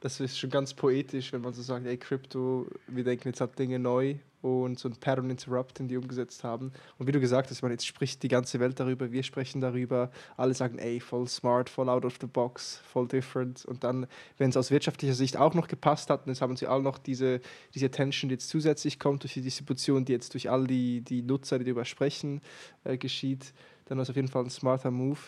[0.00, 3.58] das ist schon ganz poetisch, wenn man so sagt, ey, Crypto, wir denken jetzt halt
[3.58, 6.72] Dinge neu und so ein Pattern Interrupting, die umgesetzt haben.
[6.98, 10.10] Und wie du gesagt hast, meine, jetzt spricht die ganze Welt darüber, wir sprechen darüber,
[10.36, 13.64] alle sagen, ey, voll smart, voll out of the box, voll different.
[13.64, 16.82] Und dann, wenn es aus wirtschaftlicher Sicht auch noch gepasst hat, jetzt haben sie alle
[16.82, 17.40] noch diese,
[17.74, 21.22] diese Attention, die jetzt zusätzlich kommt durch die Distribution, die jetzt durch all die, die
[21.22, 22.40] Nutzer, die darüber sprechen,
[22.84, 23.52] äh, geschieht,
[23.86, 25.18] dann war es auf jeden Fall ein smarter Move.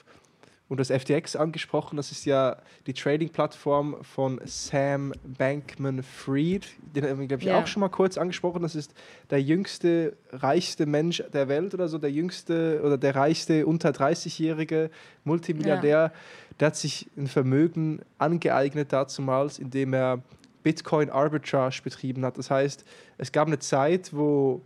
[0.71, 2.57] Und das FTX angesprochen, das ist ja
[2.87, 6.65] die Trading-Plattform von Sam Bankman-Fried.
[6.95, 7.59] Den haben wir, glaube ich, Ja.
[7.59, 8.63] auch schon mal kurz angesprochen.
[8.63, 8.95] Das ist
[9.31, 14.91] der jüngste, reichste Mensch der Welt oder so, der jüngste oder der reichste unter 30-jährige
[15.25, 16.13] Multimilliardär.
[16.61, 20.23] Der hat sich ein Vermögen angeeignet dazumals, indem er
[20.63, 22.39] Bitcoin Arbitrage betrieben hat.
[22.39, 22.85] Das heißt,
[23.19, 24.61] es gab eine Zeit, wo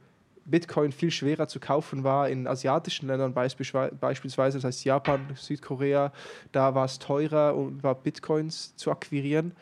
[0.45, 6.13] Bitcoin viel schwerer zu kaufen war in asiatischen Ländern beispielswe- beispielsweise, das heißt Japan, Südkorea,
[6.53, 9.53] da war es teurer und war Bitcoins zu akquirieren.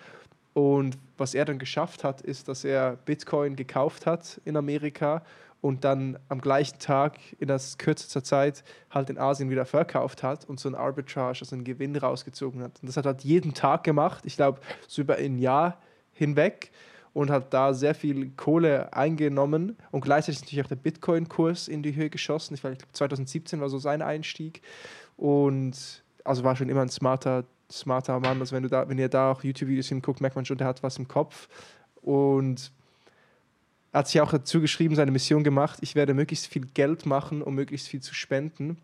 [0.54, 5.22] Und was er dann geschafft hat, ist, dass er Bitcoin gekauft hat in Amerika
[5.62, 10.44] und dann am gleichen Tag in das kürzester Zeit halt in Asien wieder verkauft hat
[10.44, 12.80] und so ein Arbitrage, also einen Gewinn rausgezogen hat.
[12.82, 15.80] Und das hat er halt jeden Tag gemacht, ich glaube, so über ein Jahr
[16.12, 16.72] hinweg
[17.14, 21.82] und hat da sehr viel Kohle eingenommen und gleichzeitig ist natürlich auch der Bitcoin-Kurs in
[21.82, 22.54] die Höhe geschossen.
[22.54, 24.62] Ich glaube, 2017 war so sein Einstieg
[25.16, 28.40] und also war schon immer ein smarter, smarter Mann.
[28.40, 30.82] Also wenn du da, wenn ihr da auch YouTube-Videos hinguckt, merkt man schon, der hat
[30.82, 31.48] was im Kopf
[32.00, 32.72] und
[33.92, 37.54] hat sich auch dazu geschrieben, seine Mission gemacht, ich werde möglichst viel Geld machen, um
[37.54, 38.78] möglichst viel zu spenden.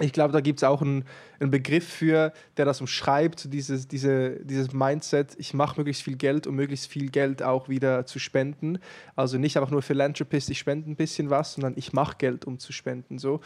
[0.00, 1.04] Ich glaube, da gibt es auch einen,
[1.38, 6.48] einen, Begriff für, der das umschreibt, dieses, diese, dieses Mindset, ich mache möglichst viel Geld,
[6.48, 8.78] um möglichst viel Geld auch wieder zu spenden.
[9.14, 12.58] Also nicht einfach nur Philanthropist, ich spende ein bisschen was, sondern ich mache Geld, um
[12.58, 13.18] zu spenden.
[13.18, 13.40] So.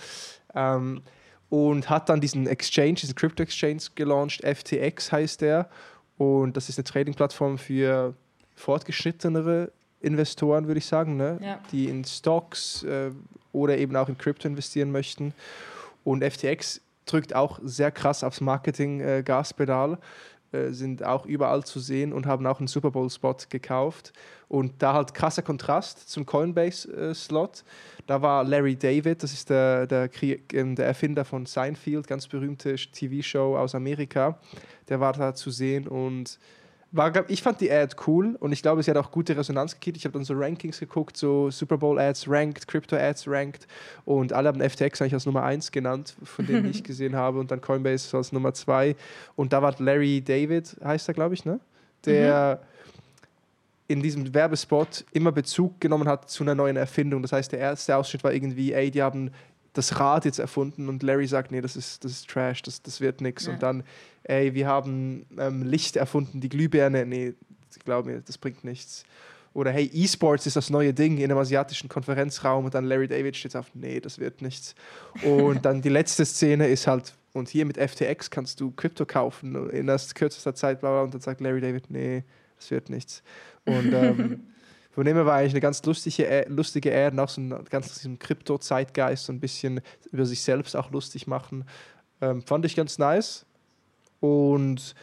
[0.55, 1.03] Ähm,
[1.51, 5.69] und hat dann diesen Exchange, diesen Crypto-Exchange gelauncht, FTX heißt der.
[6.17, 8.15] Und das ist eine Trading-Plattform für
[8.55, 11.39] fortgeschrittenere Investoren, würde ich sagen, ne?
[11.43, 11.61] Ja.
[11.73, 13.11] die in Stocks äh,
[13.53, 15.35] oder eben auch in Crypto investieren möchten.
[16.09, 19.99] Und FTX drückt auch sehr krass aufs Marketing-Gaspedal,
[20.53, 24.15] äh, sind auch überall zu sehen und haben auch einen Super Bowl-Spot gekauft.
[24.49, 27.63] Und da halt krasser Kontrast zum Coinbase-Slot.
[28.07, 30.09] Da war Larry David, das ist der, der,
[30.55, 34.39] ähm, der Erfinder von Seinfeld, ganz berühmte TV-Show aus Amerika.
[34.89, 36.39] Der war da zu sehen und
[36.91, 39.99] war, ich fand die Ad cool und ich glaube, sie hat auch gute Resonanz gekriegt.
[39.99, 43.67] Ich habe dann so Rankings geguckt, so Super Bowl Ads ranked, Crypto Ads ranked
[44.07, 47.51] und alle haben FTX eigentlich als Nummer 1 genannt, von denen ich gesehen habe und
[47.51, 48.97] dann Coinbase als Nummer 2
[49.37, 51.61] und da war Larry David, heißt er glaube ich, ne?
[52.07, 53.95] Der mhm.
[53.97, 57.21] in diesem Werbespot immer Bezug genommen hat zu einer neuen Erfindung.
[57.23, 59.31] Das heißt, der erste Ausschnitt war irgendwie, ey, die haben
[59.73, 63.01] das Rad jetzt erfunden und Larry sagt, nee, das ist, das ist Trash, das, das
[63.01, 63.47] wird nichts.
[63.47, 63.53] Ja.
[63.53, 63.85] Und dann,
[64.25, 67.35] ey, wir haben ähm, Licht erfunden, die Glühbirne, nee,
[67.85, 69.05] glaub mir, das bringt nichts.
[69.55, 73.37] Oder hey, E-Sports ist das neue Ding in einem asiatischen Konferenzraum und dann Larry David
[73.37, 74.75] steht auf, nee, das wird nichts.
[75.25, 79.71] Und dann die letzte Szene ist halt, und hier mit FTX kannst du Krypto kaufen
[79.71, 82.25] in erst kürzester Zeit, bla, bla, und dann sagt Larry David, nee,
[82.57, 83.23] das wird nichts.
[83.65, 84.41] Und ähm,
[84.99, 88.19] von dem her war eigentlich eine ganz lustige, lustige Ad, auch so ein ganz diesem
[88.19, 89.81] Krypto-Zeitgeist, so ein bisschen
[90.11, 91.65] über sich selbst auch lustig machen.
[92.21, 93.47] Ähm, fand ich ganz nice.
[94.19, 94.97] Und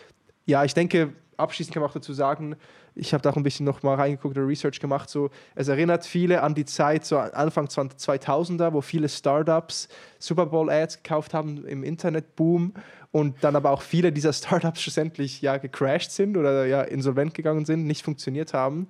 [0.45, 2.57] ja, ich denke, abschließend kann man auch dazu sagen,
[2.93, 5.09] ich habe da auch ein bisschen noch mal reingeguckt oder Research gemacht.
[5.09, 9.87] So, es erinnert viele an die Zeit, so Anfang 2000er, wo viele Startups
[10.19, 12.73] Super Bowl Ads gekauft haben im Internetboom
[13.15, 17.63] und dann aber auch viele dieser Startups schlussendlich ja gecrashed sind oder ja insolvent gegangen
[17.63, 18.87] sind, nicht funktioniert haben.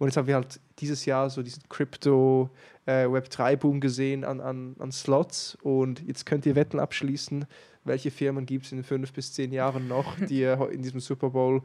[0.00, 2.50] Und jetzt haben wir halt dieses Jahr so diesen Crypto
[2.86, 7.46] äh, Web3-Boom gesehen an, an, an Slots und jetzt könnt ihr Wetten abschließen,
[7.84, 11.30] welche Firmen gibt es in fünf bis zehn Jahren noch, die ihr in diesem Super
[11.30, 11.62] Bowl,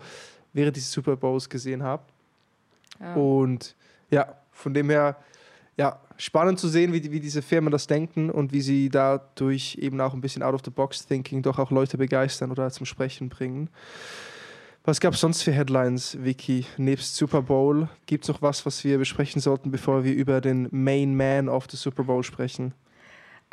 [0.53, 2.13] während dieses Super Bowls gesehen habt.
[2.99, 3.15] Ja.
[3.15, 3.75] Und
[4.11, 5.17] ja, von dem her,
[5.77, 9.99] ja, spannend zu sehen, wie, wie diese Firmen das denken und wie sie dadurch eben
[10.01, 13.29] auch ein bisschen out of the box thinking doch auch Leute begeistern oder zum Sprechen
[13.29, 13.69] bringen.
[14.85, 16.65] Was gab es sonst für Headlines, Vicky?
[16.77, 20.67] Nebst Super Bowl, gibt es noch was, was wir besprechen sollten, bevor wir über den
[20.71, 22.73] Main Man of the Super Bowl sprechen?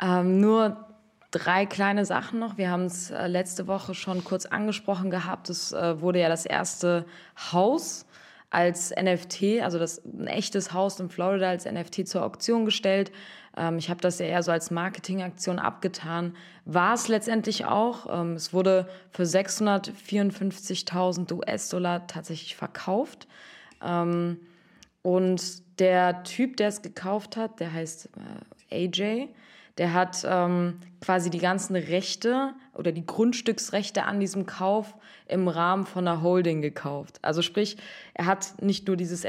[0.01, 0.85] Ähm, nur
[1.31, 2.57] drei kleine Sachen noch.
[2.57, 5.49] Wir haben es äh, letzte Woche schon kurz angesprochen gehabt.
[5.49, 7.05] Es äh, wurde ja das erste
[7.53, 8.05] Haus
[8.51, 13.11] als NFT, also das ein echtes Haus in Florida als NFT zur Auktion gestellt.
[13.57, 16.35] Ähm, ich habe das ja eher so als Marketingaktion abgetan.
[16.65, 18.21] War es letztendlich auch.
[18.21, 23.27] Ähm, es wurde für 654.000 US-Dollar tatsächlich verkauft.
[23.83, 24.37] Ähm,
[25.01, 28.09] und der Typ, der es gekauft hat, der heißt
[28.69, 29.29] äh, AJ
[29.77, 34.95] der hat ähm, quasi die ganzen Rechte oder die Grundstücksrechte an diesem Kauf
[35.27, 37.19] im Rahmen von einer Holding gekauft.
[37.21, 37.77] Also sprich,
[38.13, 39.25] er hat nicht nur dieses,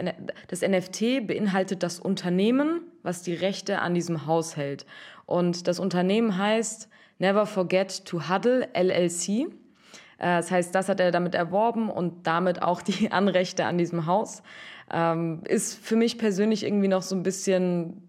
[0.49, 4.87] das NFT beinhaltet das Unternehmen, was die Rechte an diesem Haus hält.
[5.27, 9.29] Und das Unternehmen heißt Never Forget to Huddle LLC.
[9.29, 9.47] Äh,
[10.19, 14.43] das heißt, das hat er damit erworben und damit auch die Anrechte an diesem Haus.
[14.93, 18.03] Ähm, ist für mich persönlich irgendwie noch so ein bisschen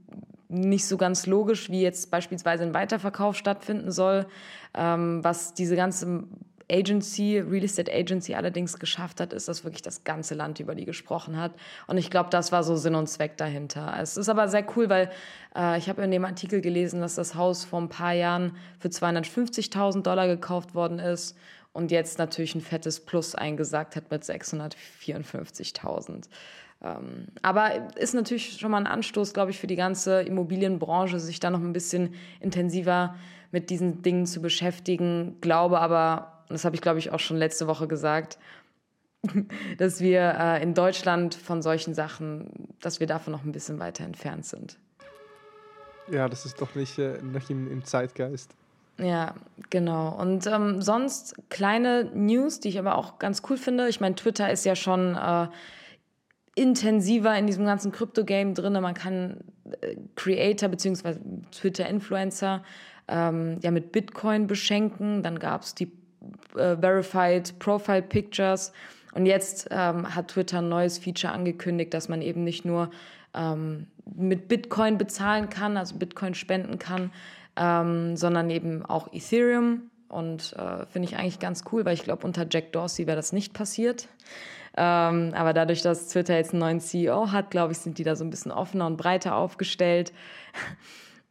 [0.53, 4.25] nicht so ganz logisch, wie jetzt beispielsweise ein Weiterverkauf stattfinden soll.
[4.73, 6.23] Ähm, was diese ganze
[6.71, 10.85] Agency, Real Estate Agency allerdings geschafft hat, ist, dass wirklich das ganze Land über die
[10.85, 11.51] gesprochen hat.
[11.87, 13.95] Und ich glaube, das war so Sinn und Zweck dahinter.
[13.99, 15.11] Es ist aber sehr cool, weil
[15.55, 18.87] äh, ich habe in dem Artikel gelesen, dass das Haus vor ein paar Jahren für
[18.87, 21.37] 250.000 Dollar gekauft worden ist
[21.73, 26.25] und jetzt natürlich ein fettes Plus eingesagt hat mit 654.000.
[26.83, 31.39] Ähm, aber ist natürlich schon mal ein Anstoß, glaube ich, für die ganze Immobilienbranche, sich
[31.39, 33.15] da noch ein bisschen intensiver
[33.51, 35.37] mit diesen Dingen zu beschäftigen.
[35.39, 38.37] Glaube aber, das habe ich, glaube ich, auch schon letzte Woche gesagt,
[39.77, 44.03] dass wir äh, in Deutschland von solchen Sachen, dass wir davon noch ein bisschen weiter
[44.03, 44.77] entfernt sind.
[46.11, 48.55] Ja, das ist doch nicht, äh, nicht im, im Zeitgeist.
[48.97, 49.33] Ja,
[49.69, 50.09] genau.
[50.19, 53.87] Und ähm, sonst kleine News, die ich aber auch ganz cool finde.
[53.87, 55.47] Ich meine, Twitter ist ja schon äh,
[56.55, 58.73] intensiver in diesem ganzen Krypto-Game drin.
[58.73, 59.37] Man kann
[59.81, 61.15] äh, Creator bzw.
[61.51, 62.63] Twitter-Influencer
[63.07, 65.23] ähm, ja mit Bitcoin beschenken.
[65.23, 65.91] Dann gab es die
[66.55, 68.71] äh, Verified Profile Pictures.
[69.13, 72.89] Und jetzt ähm, hat Twitter ein neues Feature angekündigt, dass man eben nicht nur
[73.33, 77.11] ähm, mit Bitcoin bezahlen kann, also Bitcoin spenden kann,
[77.55, 79.89] ähm, sondern eben auch Ethereum.
[80.09, 83.33] Und äh, finde ich eigentlich ganz cool, weil ich glaube, unter Jack Dorsey wäre das
[83.33, 84.07] nicht passiert.
[84.75, 88.15] Ähm, aber dadurch, dass Twitter jetzt einen neuen CEO hat, glaube ich, sind die da
[88.15, 90.13] so ein bisschen offener und breiter aufgestellt.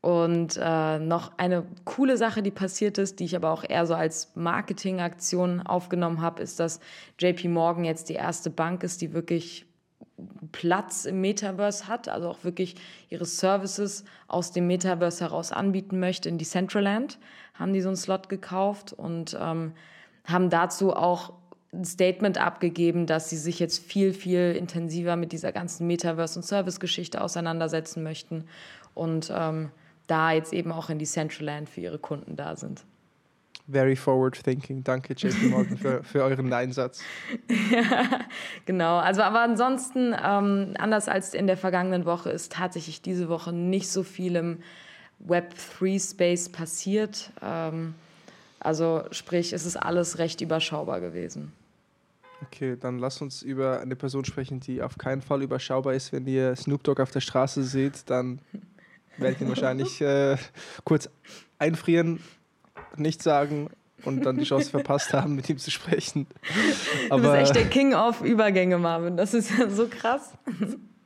[0.03, 3.95] Und äh, noch eine coole Sache, die passiert ist, die ich aber auch eher so
[3.95, 6.81] als Marketingaktion aufgenommen habe, ist, dass
[7.21, 9.65] JP Morgan jetzt die erste Bank ist, die wirklich
[10.51, 12.75] Platz im Metaverse hat, also auch wirklich
[13.11, 16.29] ihre Services aus dem Metaverse heraus anbieten möchte.
[16.29, 17.21] In Decentraland
[17.55, 19.73] haben die so einen Slot gekauft und ähm,
[20.25, 21.33] haben dazu auch
[21.73, 26.43] ein Statement abgegeben, dass sie sich jetzt viel, viel intensiver mit dieser ganzen Metaverse- und
[26.43, 28.45] Service-Geschichte auseinandersetzen möchten.
[28.95, 29.71] Und ähm,
[30.07, 32.85] da jetzt eben auch in die Central Land für ihre Kunden da sind.
[33.71, 34.83] Very forward thinking.
[34.83, 37.01] Danke, JP Morgan, für, für euren Einsatz.
[37.71, 38.21] ja,
[38.67, 38.99] genau.
[38.99, 43.89] Also, aber ansonsten, ähm, anders als in der vergangenen Woche, ist tatsächlich diese Woche nicht
[43.89, 44.59] so viel im
[45.27, 47.31] Web3-Space passiert.
[47.41, 47.95] Ähm,
[48.59, 51.53] also, sprich, es ist alles recht überschaubar gewesen.
[52.47, 56.13] Okay, dann lass uns über eine Person sprechen, die auf keinen Fall überschaubar ist.
[56.13, 58.41] Wenn ihr Snoop Dogg auf der Straße seht, dann
[59.17, 60.37] werde ich ihn wahrscheinlich äh,
[60.85, 61.09] kurz
[61.59, 62.21] einfrieren,
[62.97, 63.71] nichts sagen
[64.05, 66.27] und dann die Chance verpasst haben, mit ihm zu sprechen.
[67.11, 69.17] Aber, du bist echt der King of Übergänge, Marvin.
[69.17, 70.33] Das ist ja so krass.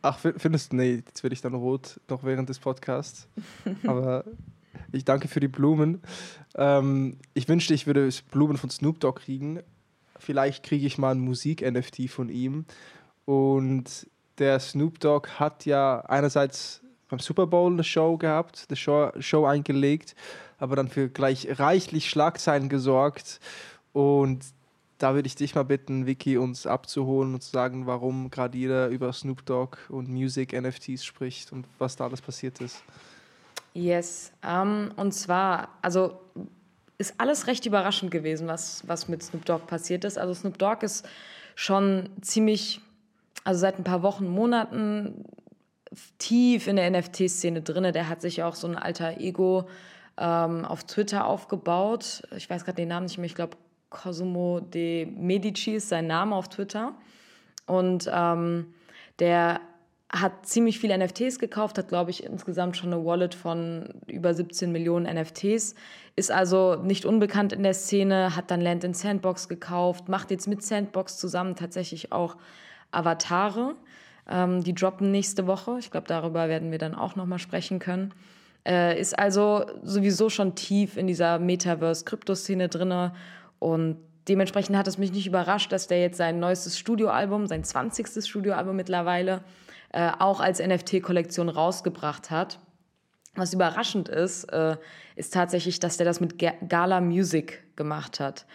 [0.03, 0.77] Ach, findest du?
[0.77, 3.29] Nee, jetzt werde ich dann rot, noch während des Podcasts.
[3.87, 4.25] Aber
[4.93, 6.01] ich danke für die Blumen.
[6.55, 9.61] Ähm, ich wünschte, ich würde Blumen von Snoop Dogg kriegen.
[10.27, 12.65] Vielleicht kriege ich mal ein Musik-NFT von ihm.
[13.27, 14.09] Und
[14.39, 19.45] der Snoop Dogg hat ja einerseits beim Super Bowl eine Show gehabt, eine Show, Show
[19.45, 20.17] eingelegt,
[20.59, 23.39] aber dann für gleich reichlich Schlagzeilen gesorgt.
[23.93, 24.45] Und
[24.99, 28.89] da würde ich dich mal bitten, Vicky, uns abzuholen und zu sagen, warum gerade jeder
[28.89, 32.83] über Snoop Dogg und Music NFTs spricht und was da alles passiert ist.
[33.75, 36.19] Yes, um, ähm, und zwar, also
[36.99, 40.19] ist alles recht überraschend gewesen, was, was mit Snoop Dogg passiert ist.
[40.19, 41.07] Also Snoop Dogg ist
[41.55, 42.81] schon ziemlich,
[43.45, 45.25] also seit ein paar Wochen, Monaten
[46.19, 47.93] tief in der NFT-Szene drin.
[47.93, 49.69] Der hat sich auch so ein alter Ego
[50.17, 52.23] ähm, auf Twitter aufgebaut.
[52.37, 53.27] Ich weiß gerade den Namen nicht mehr.
[53.27, 53.57] Ich glaube,
[53.91, 56.95] Cosimo de Medici ist sein Name auf Twitter.
[57.67, 58.75] Und ähm,
[59.19, 59.61] der
[60.11, 64.71] hat ziemlich viele NFTs gekauft, hat, glaube ich, insgesamt schon eine Wallet von über 17
[64.71, 65.75] Millionen NFTs,
[66.15, 70.47] ist also nicht unbekannt in der Szene, hat dann Land in Sandbox gekauft, macht jetzt
[70.47, 72.37] mit Sandbox zusammen tatsächlich auch
[72.93, 73.75] Avatare.
[74.29, 75.77] Ähm, die droppen nächste Woche.
[75.79, 78.13] Ich glaube, darüber werden wir dann auch nochmal sprechen können.
[78.67, 83.13] Äh, ist also sowieso schon tief in dieser Metaverse-Krypto-Szene drin.
[83.59, 88.25] Und dementsprechend hat es mich nicht überrascht, dass der jetzt sein neuestes Studioalbum, sein 20.
[88.27, 89.43] Studioalbum mittlerweile,
[89.93, 92.59] äh, auch als NFT-Kollektion rausgebracht hat.
[93.35, 94.77] Was überraschend ist, äh,
[95.15, 96.37] ist tatsächlich, dass der das mit
[96.69, 98.47] Gala Music gemacht hat.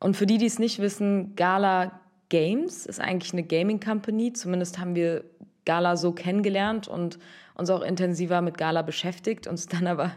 [0.00, 4.32] Und für die, die es nicht wissen, Gala Games ist eigentlich eine Gaming Company.
[4.32, 5.24] Zumindest haben wir
[5.64, 7.18] Gala so kennengelernt und
[7.54, 10.12] uns auch intensiver mit Gala beschäftigt, uns dann aber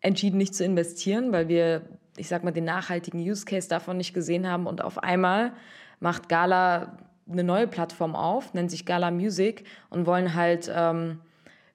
[0.00, 1.82] entschieden, nicht zu investieren, weil wir,
[2.16, 4.66] ich sag mal, den nachhaltigen Use Case davon nicht gesehen haben.
[4.66, 5.52] Und auf einmal
[5.98, 6.98] macht Gala
[7.30, 11.20] eine neue Plattform auf, nennt sich Gala Music und wollen halt ähm,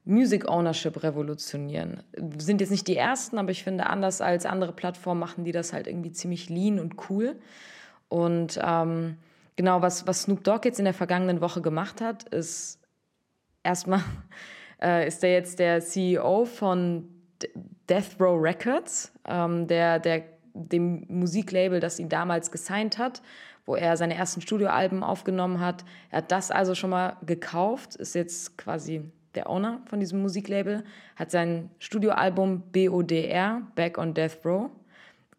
[0.05, 2.03] Music Ownership revolutionieren.
[2.37, 5.73] Sind jetzt nicht die Ersten, aber ich finde, anders als andere Plattformen machen die das
[5.73, 7.35] halt irgendwie ziemlich lean und cool.
[8.09, 9.17] Und ähm,
[9.55, 12.79] genau, was, was Snoop Dogg jetzt in der vergangenen Woche gemacht hat, ist
[13.63, 14.01] erstmal
[14.81, 17.07] äh, ist er jetzt der CEO von
[17.89, 23.21] Death Row Records, ähm, der, der, dem Musiklabel, das ihn damals gesigned hat,
[23.65, 25.85] wo er seine ersten Studioalben aufgenommen hat.
[26.09, 29.03] Er hat das also schon mal gekauft, ist jetzt quasi
[29.35, 30.83] der Owner von diesem Musiklabel,
[31.15, 34.69] hat sein Studioalbum BODR, Back on Death Row,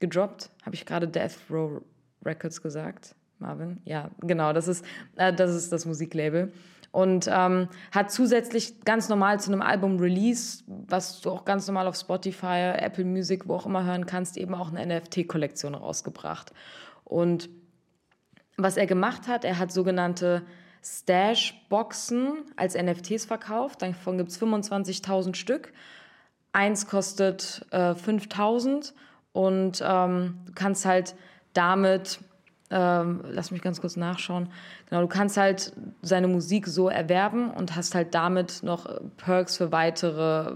[0.00, 0.50] gedroppt.
[0.64, 1.82] Habe ich gerade Death Row
[2.24, 3.14] Records gesagt?
[3.38, 3.80] Marvin?
[3.85, 4.85] Ja, genau, das ist,
[5.16, 6.52] äh, das, ist das Musiklabel.
[6.92, 11.87] Und ähm, hat zusätzlich ganz normal zu einem Album Release, was du auch ganz normal
[11.87, 16.52] auf Spotify, Apple Music, wo auch immer hören kannst, eben auch eine NFT-Kollektion rausgebracht.
[17.04, 17.48] Und
[18.56, 20.42] was er gemacht hat, er hat sogenannte
[20.84, 23.82] Stash-Boxen als NFTs verkauft.
[23.82, 25.72] Davon gibt es 25.000 Stück.
[26.52, 28.92] Eins kostet äh, 5.000
[29.32, 31.14] und ähm, du kannst halt
[31.54, 32.20] damit
[32.72, 34.48] ähm, lass mich ganz kurz nachschauen.
[34.88, 38.87] Genau, du kannst halt seine Musik so erwerben und hast halt damit noch
[39.18, 40.54] Perks für weitere,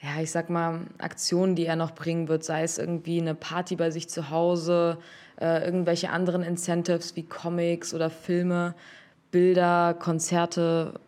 [0.00, 3.76] ja, ich sag mal, Aktionen, die er noch bringen wird, sei es irgendwie eine Party
[3.76, 4.98] bei sich zu Hause,
[5.40, 8.74] äh, irgendwelche anderen Incentives wie Comics oder Filme,
[9.30, 11.00] Bilder, Konzerte,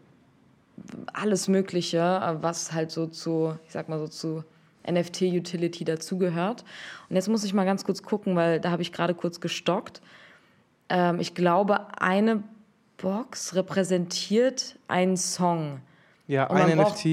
[1.12, 4.44] alles Mögliche, was halt so zu, ich sag mal so zu
[4.88, 6.64] NFT-Utility dazugehört.
[7.08, 10.00] Und jetzt muss ich mal ganz kurz gucken, weil da habe ich gerade kurz gestockt.
[10.88, 12.42] Ähm, ich glaube, eine
[12.96, 15.80] Box repräsentiert einen Song.
[16.26, 17.06] Ja, ein NFT,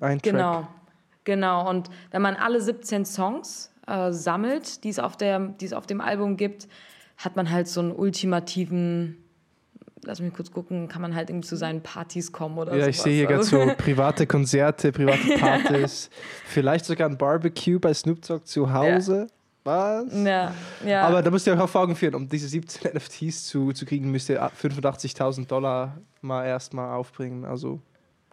[0.00, 0.22] ein Track.
[0.22, 0.68] Genau,
[1.24, 1.68] genau.
[1.68, 5.86] Und wenn man alle 17 Songs äh, sammelt, die es, auf der, die es auf
[5.86, 6.68] dem Album gibt,
[7.16, 9.22] hat man halt so einen ultimativen
[10.04, 12.78] lass mich kurz gucken, kann man halt irgendwie zu seinen Partys kommen oder so.
[12.78, 16.10] Ja, ich sehe hier gerade so private Konzerte, private Partys,
[16.44, 19.28] vielleicht sogar ein Barbecue bei Snoop Dogg zu Hause.
[19.28, 19.36] Ja.
[19.64, 20.06] Was?
[20.12, 20.54] Ja,
[20.84, 21.02] ja.
[21.06, 24.10] Aber da müsst ihr auch vor Augen führen, um diese 17 NFTs zu, zu kriegen,
[24.10, 27.44] müsst ihr 85.000 Dollar mal erstmal aufbringen.
[27.44, 27.80] Also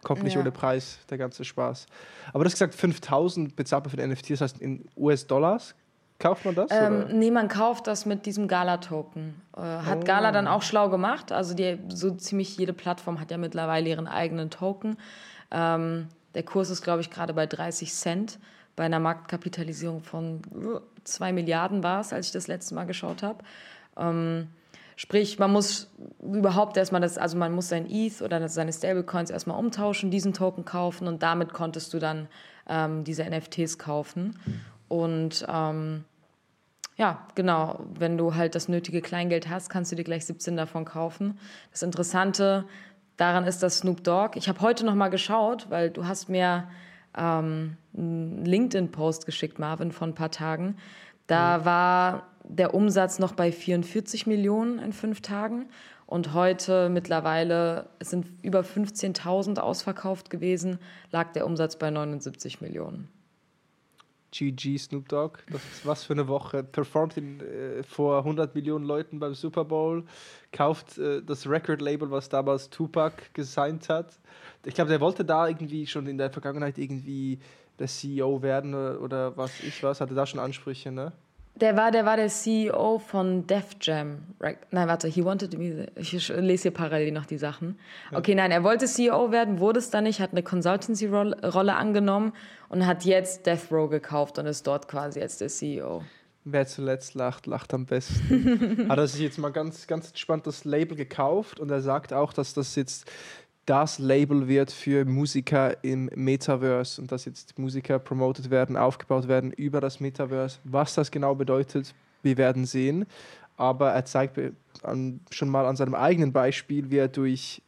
[0.02, 0.40] kommt nicht ja.
[0.40, 1.86] ohne Preis, der ganze Spaß.
[2.32, 5.74] Aber du hast gesagt, 5.000 bezahlt man für den NFT, das heißt in US-Dollars
[6.20, 6.70] Kauft man das?
[6.70, 9.40] Ähm, nee, man kauft das mit diesem Gala-Token.
[9.56, 10.04] Äh, hat oh.
[10.04, 11.32] Gala dann auch schlau gemacht.
[11.32, 14.98] Also die, so ziemlich jede Plattform hat ja mittlerweile ihren eigenen Token.
[15.50, 18.38] Ähm, der Kurs ist, glaube ich, gerade bei 30 Cent.
[18.76, 20.42] Bei einer Marktkapitalisierung von
[21.04, 23.42] 2 Milliarden war es, als ich das letzte Mal geschaut habe.
[23.96, 24.48] Ähm,
[25.00, 25.90] sprich, man muss
[26.22, 30.66] überhaupt erstmal das, also man muss sein ETH oder seine Stablecoins erstmal umtauschen, diesen Token
[30.66, 32.28] kaufen und damit konntest du dann
[32.68, 34.38] ähm, diese NFTs kaufen.
[34.88, 36.04] Und ähm,
[36.96, 40.84] ja, genau, wenn du halt das nötige Kleingeld hast, kannst du dir gleich 17 davon
[40.84, 41.38] kaufen.
[41.70, 42.66] Das Interessante
[43.16, 46.68] daran ist, dass Snoop Dogg, ich habe heute noch mal geschaut, weil du hast mir
[47.16, 50.76] ähm, einen LinkedIn-Post geschickt, Marvin, von ein paar Tagen.
[51.26, 51.64] Da mhm.
[51.64, 55.68] war der Umsatz noch bei 44 Millionen in fünf Tagen
[56.06, 60.78] und heute mittlerweile, es sind über 15.000 ausverkauft gewesen,
[61.12, 63.08] lag der Umsatz bei 79 Millionen.
[64.32, 65.38] GG Snoop Dogg.
[65.50, 66.62] Das ist was für eine Woche.
[66.62, 70.04] Performt in, äh, vor 100 Millionen Leuten beim Super Bowl.
[70.52, 74.18] Kauft äh, das Record-Label, was damals Tupac gesigned hat.
[74.64, 77.38] Ich glaube, der wollte da irgendwie schon in der Vergangenheit irgendwie
[77.78, 80.00] der CEO werden oder, oder was ich was.
[80.00, 81.12] Hatte da schon Ansprüche, ne?
[81.56, 84.20] Der war, der war der CEO von Def Jam.
[84.70, 85.86] Nein, warte, he wanted to be.
[85.96, 87.78] Ich lese hier parallel noch die Sachen.
[88.12, 92.32] Okay, nein, er wollte CEO werden, wurde es dann nicht, hat eine Consultancy-Rolle angenommen
[92.70, 96.02] und hat jetzt Death Row gekauft und ist dort quasi jetzt der CEO.
[96.44, 98.86] Wer zuletzt lacht, lacht am besten.
[98.88, 102.32] hat er sich jetzt mal ganz, ganz entspannt das Label gekauft und er sagt auch,
[102.32, 103.10] dass das jetzt
[103.70, 109.52] das Label wird für Musiker im Metaverse und dass jetzt Musiker promoted werden, aufgebaut werden
[109.52, 110.58] über das Metaverse.
[110.64, 111.94] Was das genau bedeutet,
[112.24, 113.06] wir werden sehen.
[113.56, 114.40] Aber er zeigt
[115.30, 117.62] schon mal an seinem eigenen Beispiel, wie er durch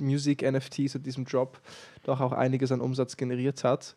[0.00, 1.60] Music NFTs und diesem Job
[2.02, 3.94] doch auch einiges an Umsatz generiert hat.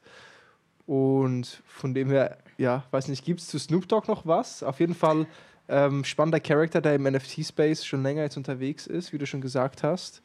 [0.85, 4.61] Und von dem her, ja, weiß nicht, gibt es zu Snoop Dogg noch was?
[4.61, 5.25] Auf jeden Fall
[5.69, 9.81] ähm, spannender Charakter, der im NFT-Space schon länger jetzt unterwegs ist, wie du schon gesagt
[9.81, 10.21] hast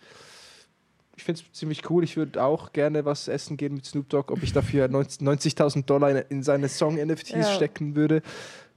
[1.17, 2.05] ich finde es ziemlich cool.
[2.05, 4.33] Ich würde auch gerne was essen gehen mit Snoop Dogg.
[4.33, 7.45] Ob ich dafür 90.000 Dollar in, in, seine Song-NFTs ja.
[7.45, 8.23] stecken würde,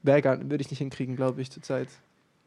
[0.03, 1.87] würde ich nicht hinkriegen, glaube ich, zurzeit.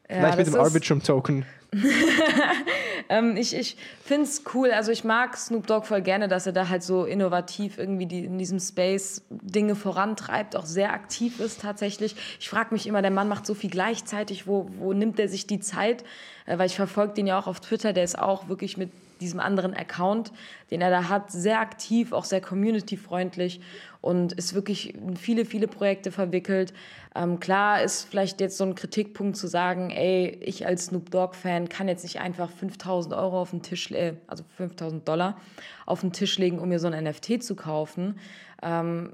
[0.09, 1.45] Ja, Vielleicht mit dem Arbitrum-Token.
[3.09, 4.71] ähm, ich ich finde es cool.
[4.71, 8.25] Also ich mag Snoop Dogg voll gerne, dass er da halt so innovativ irgendwie die,
[8.25, 12.15] in diesem Space Dinge vorantreibt, auch sehr aktiv ist tatsächlich.
[12.39, 14.47] Ich frage mich immer, der Mann macht so viel gleichzeitig.
[14.47, 16.03] Wo, wo nimmt er sich die Zeit?
[16.47, 17.93] Äh, weil ich verfolge den ja auch auf Twitter.
[17.93, 20.31] Der ist auch wirklich mit diesem anderen Account,
[20.71, 23.61] den er da hat, sehr aktiv, auch sehr community-freundlich
[24.01, 26.73] und ist wirklich in viele, viele Projekte verwickelt.
[27.15, 31.69] Ähm, klar ist vielleicht jetzt so ein Kritikpunkt zu sagen, ey, ich als Snoop Dogg-Fan
[31.69, 35.37] kann jetzt nicht einfach 5000 Euro auf den Tisch, äh, also 5000 Dollar
[35.85, 38.19] auf den Tisch legen, um mir so ein NFT zu kaufen.
[38.61, 39.13] Ähm,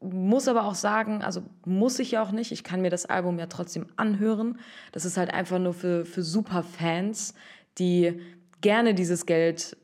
[0.00, 3.38] muss aber auch sagen, also muss ich ja auch nicht, ich kann mir das Album
[3.38, 4.58] ja trotzdem anhören.
[4.92, 7.34] Das ist halt einfach nur für, für Superfans,
[7.78, 8.20] die
[8.60, 9.76] gerne dieses Geld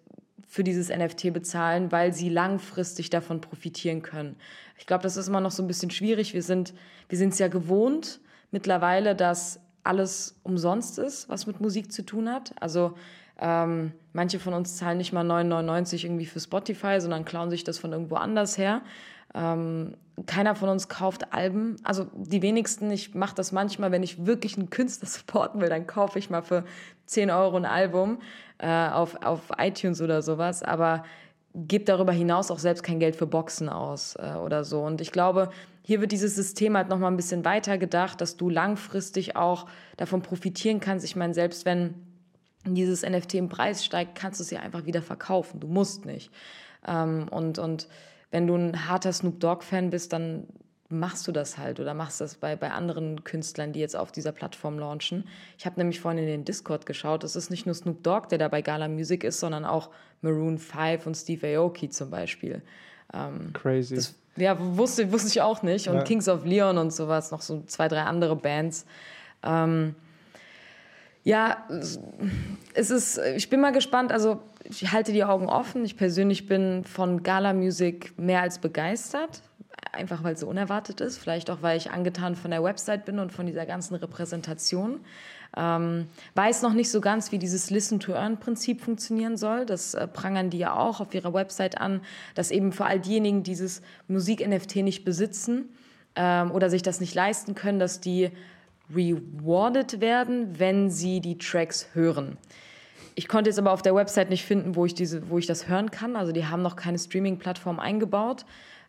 [0.47, 4.37] für dieses NFT bezahlen, weil sie langfristig davon profitieren können.
[4.79, 6.35] Ich glaube, das ist immer noch so ein bisschen schwierig.
[6.35, 6.75] Wir sind
[7.09, 8.21] wir es ja gewohnt
[8.51, 12.55] mittlerweile, dass alles umsonst ist, was mit Musik zu tun hat.
[12.61, 12.95] Also
[13.41, 17.79] ähm, manche von uns zahlen nicht mal 9,99 irgendwie für Spotify, sondern klauen sich das
[17.79, 18.83] von irgendwo anders her.
[19.35, 19.97] Ähm,
[20.27, 21.77] keiner von uns kauft Alben.
[21.83, 25.87] Also die wenigsten, ich mache das manchmal, wenn ich wirklich einen Künstler supporten will, dann
[25.87, 26.65] kaufe ich mal für
[27.07, 28.19] 10 Euro ein Album
[28.59, 30.63] äh, auf, auf iTunes oder sowas.
[30.63, 31.05] Aber
[31.55, 34.83] gebe darüber hinaus auch selbst kein Geld für Boxen aus äh, oder so.
[34.83, 35.51] Und ich glaube,
[35.83, 40.23] hier wird dieses System halt nochmal ein bisschen weiter gedacht, dass du langfristig auch davon
[40.23, 41.05] profitieren kannst.
[41.05, 41.95] Ich meine, selbst wenn
[42.67, 45.61] dieses NFT im Preis steigt, kannst du es ja einfach wieder verkaufen.
[45.61, 46.31] Du musst nicht.
[46.87, 47.89] Ähm, und, und
[48.31, 50.49] wenn du ein harter Snoop Dogg-Fan bist, dann
[50.89, 54.33] machst du das halt oder machst das bei, bei anderen Künstlern, die jetzt auf dieser
[54.33, 55.25] Plattform launchen.
[55.59, 57.25] Ich habe nämlich vorhin in den Discord geschaut.
[57.25, 60.59] Es ist nicht nur Snoop Dogg, der da bei Gala Music ist, sondern auch Maroon
[60.59, 62.63] 5 und Steve Aoki zum Beispiel.
[63.13, 63.97] Ähm, Crazy.
[63.97, 65.89] Das, ja, wusste, wusste ich auch nicht.
[65.89, 66.03] Und Ja.
[66.03, 68.85] Kings of Leon und sowas, noch so zwei, drei andere Bands.
[69.43, 69.95] Ähm,
[71.23, 71.67] ja,
[72.75, 74.13] es ist, ich bin mal gespannt.
[74.13, 75.85] Also, ich halte die Augen offen.
[75.85, 79.41] Ich persönlich bin von Gala-Musik mehr als begeistert.
[79.93, 81.19] Einfach weil es so unerwartet ist.
[81.19, 85.01] Vielleicht auch, weil ich angetan von der Website bin und von dieser ganzen Repräsentation.
[85.57, 89.67] Ähm, weiß noch nicht so ganz, wie dieses Listen-to-Earn-Prinzip funktionieren soll.
[89.67, 92.01] Das äh, prangern die ja auch auf ihrer Website an,
[92.35, 95.69] dass eben für all diejenigen, die dieses Musik-NFT nicht besitzen
[96.17, 98.31] ähm, oder sich das nicht leisten können, dass die
[98.93, 102.37] rewarded werden, wenn sie die Tracks hören.
[103.15, 105.69] Ich konnte jetzt aber auf der Website nicht finden, wo ich, diese, wo ich das
[105.69, 106.17] hören kann.
[106.17, 108.45] Also die haben noch keine Streaming-Plattform eingebaut.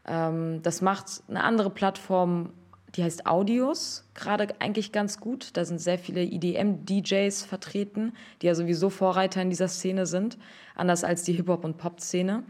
[0.08, 2.52] Ähm, das macht eine andere Plattform,
[2.96, 5.50] die heißt Audios, gerade eigentlich ganz gut.
[5.54, 10.38] Da sind sehr viele EDM-DJs vertreten, die ja sowieso Vorreiter in dieser Szene sind,
[10.76, 12.44] anders als die Hip-Hop- und Pop-Szene.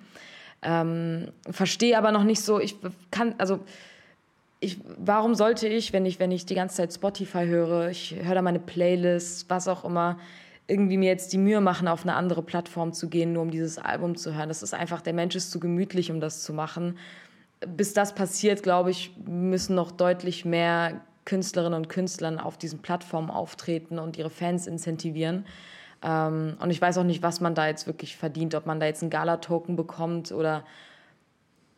[0.62, 2.76] Ähm, verstehe aber noch nicht so, ich
[3.12, 3.60] kann, also
[4.60, 8.36] ich, warum sollte ich, wenn ich, wenn ich die ganze Zeit Spotify höre, ich höre
[8.36, 10.18] da meine Playlists, was auch immer,
[10.68, 13.78] irgendwie mir jetzt die Mühe machen, auf eine andere Plattform zu gehen, nur um dieses
[13.78, 14.50] Album zu hören.
[14.50, 16.98] Das ist einfach, der Mensch ist zu gemütlich, um das zu machen.
[17.60, 23.30] Bis das passiert, glaube ich, müssen noch deutlich mehr Künstlerinnen und Künstlern auf diesen Plattformen
[23.30, 25.46] auftreten und ihre Fans incentivieren.
[26.04, 28.86] Ähm, und ich weiß auch nicht, was man da jetzt wirklich verdient, ob man da
[28.86, 30.64] jetzt einen Gala-Token bekommt oder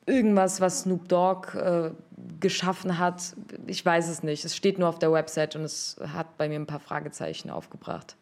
[0.06, 1.92] irgendwas, was Snoop Dogg äh,
[2.40, 3.36] geschaffen hat.
[3.68, 4.44] Ich weiß es nicht.
[4.46, 8.16] Es steht nur auf der Website und es hat bei mir ein paar Fragezeichen aufgebracht.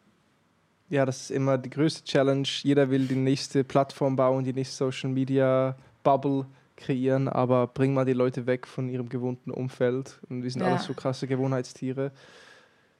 [0.88, 2.46] Ja, das ist immer die größte Challenge.
[2.62, 6.46] Jeder will die nächste Plattform bauen, die nächste Social Media Bubble
[6.76, 10.20] kreieren, aber bring mal die Leute weg von ihrem gewohnten Umfeld.
[10.28, 10.68] Und wir sind Ja.
[10.68, 12.12] alles so krasse Gewohnheitstiere.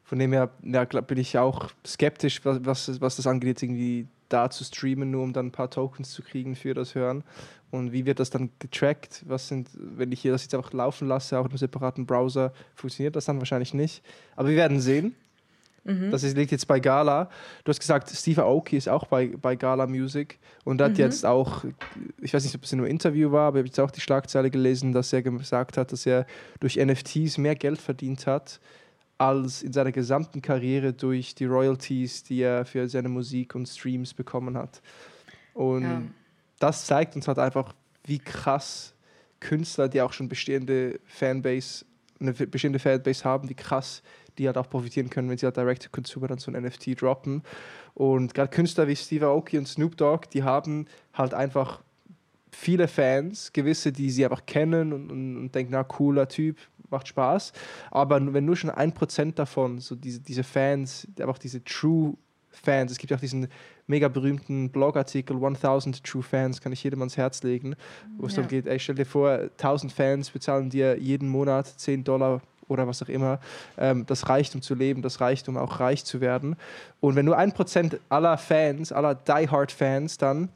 [0.04, 4.50] Von dem her ja, bin ich auch skeptisch, was, was, was das angeht, irgendwie da
[4.50, 7.22] zu streamen, nur um dann ein paar Tokens zu kriegen für das Hören.
[7.70, 9.24] Und wie wird das dann getrackt?
[9.26, 12.52] Was sind, wenn ich hier das jetzt einfach laufen lasse, auch in einem separaten Browser,
[12.74, 14.02] funktioniert das dann wahrscheinlich nicht.
[14.36, 15.14] Aber wir werden sehen.
[16.11, 17.30] Das ist, liegt jetzt bei Gala.
[17.64, 21.64] Du hast gesagt, Steve Aoki ist auch bei, bei Gala Music und hat jetzt auch,
[22.20, 24.01] ich weiß nicht, ob es in einem Interview war, aber ich habe jetzt auch die
[24.01, 26.26] Schlagzeile gelesen, dass er gesagt hat, dass er
[26.61, 28.61] durch NFTs mehr Geld verdient hat
[29.18, 34.12] als in seiner gesamten Karriere durch die Royalties, die er für seine Musik und Streams
[34.12, 34.82] bekommen hat.
[35.55, 36.03] Und Ja.
[36.59, 37.74] das zeigt uns halt einfach,
[38.05, 38.95] wie krass
[39.41, 41.84] Künstler, die auch schon bestehende Fanbase,
[42.20, 44.03] eine bestehende Fanbase haben, wie krass
[44.39, 47.43] die halt auch profitieren können, wenn sie halt Direct-to-Consumer dann so ein NFT droppen.
[47.95, 51.82] Und gerade Künstler wie Steve Aoki und Snoop Dogg, die haben halt einfach
[52.51, 56.57] viele Fans, gewisse, die sie einfach kennen und, und, und denken, na, cooler Typ,
[56.91, 57.53] macht Spaß.
[57.91, 62.14] Aber wenn nur schon ein Prozent davon, so diese, diese Fans, einfach diese True
[62.51, 63.49] Fans, es gibt ja auch diesen
[63.87, 67.76] mega berühmten Blogartikel 1000 True Fans, kann ich jedem ans Herz legen,
[68.16, 68.37] wo es Ja.
[68.37, 72.86] darum geht, ey, stell dir vor, 1000 Fans bezahlen dir jeden Monat 10 Dollar oder
[72.86, 73.40] was auch immer.
[73.78, 76.56] Ähm, das reicht, um zu leben, das reicht, um auch reich zu werden.
[77.00, 80.48] Und wenn nur ein Prozent aller Fans, aller Die-Hard-Fans dann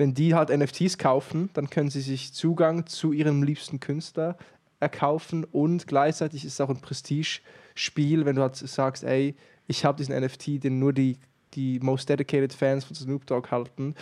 [0.00, 4.38] wenn die halt NFTs kaufen, dann können sie sich Zugang zu ihrem liebsten Künstler
[4.80, 9.36] erkaufen und gleichzeitig ist es auch ein Prestige-Spiel, wenn du halt sagst, ey,
[9.66, 11.18] ich habe diesen NFT, den nur die,
[11.54, 13.94] die most dedicated Fans von Snoop Dogg halten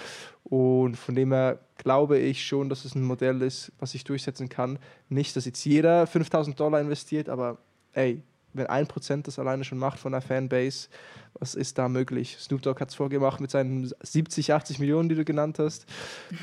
[0.45, 4.49] und von dem her glaube ich schon, dass es ein Modell ist, was sich durchsetzen
[4.49, 4.79] kann.
[5.09, 7.59] Nicht, dass jetzt jeder 5000 Dollar investiert, aber
[7.93, 8.23] ey,
[8.55, 10.89] wenn ein Prozent das alleine schon macht von der Fanbase,
[11.35, 12.37] was ist da möglich?
[12.41, 15.87] Snoop Dogg hat es vorgemacht mit seinen 70, 80 Millionen, die du genannt hast.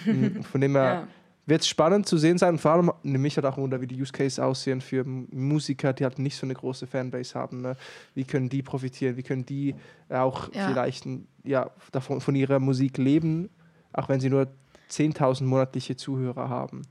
[0.51, 1.07] Von dem her Ja.
[1.45, 2.57] Wird es spannend zu sehen sein.
[2.57, 6.03] Vor allem nimmt mich halt auch wunder, wie die Use Case aussehen für Musiker, die
[6.03, 7.61] halt nicht so eine große Fanbase haben.
[7.61, 7.75] Ne?
[8.13, 9.17] Wie können die profitieren?
[9.17, 9.75] Wie können die
[10.09, 10.67] auch Ja.
[10.67, 11.07] vielleicht
[11.43, 13.49] ja, davon, von ihrer Musik leben,
[13.93, 14.47] auch wenn sie nur
[14.89, 16.81] 10.000 monatliche Zuhörer haben?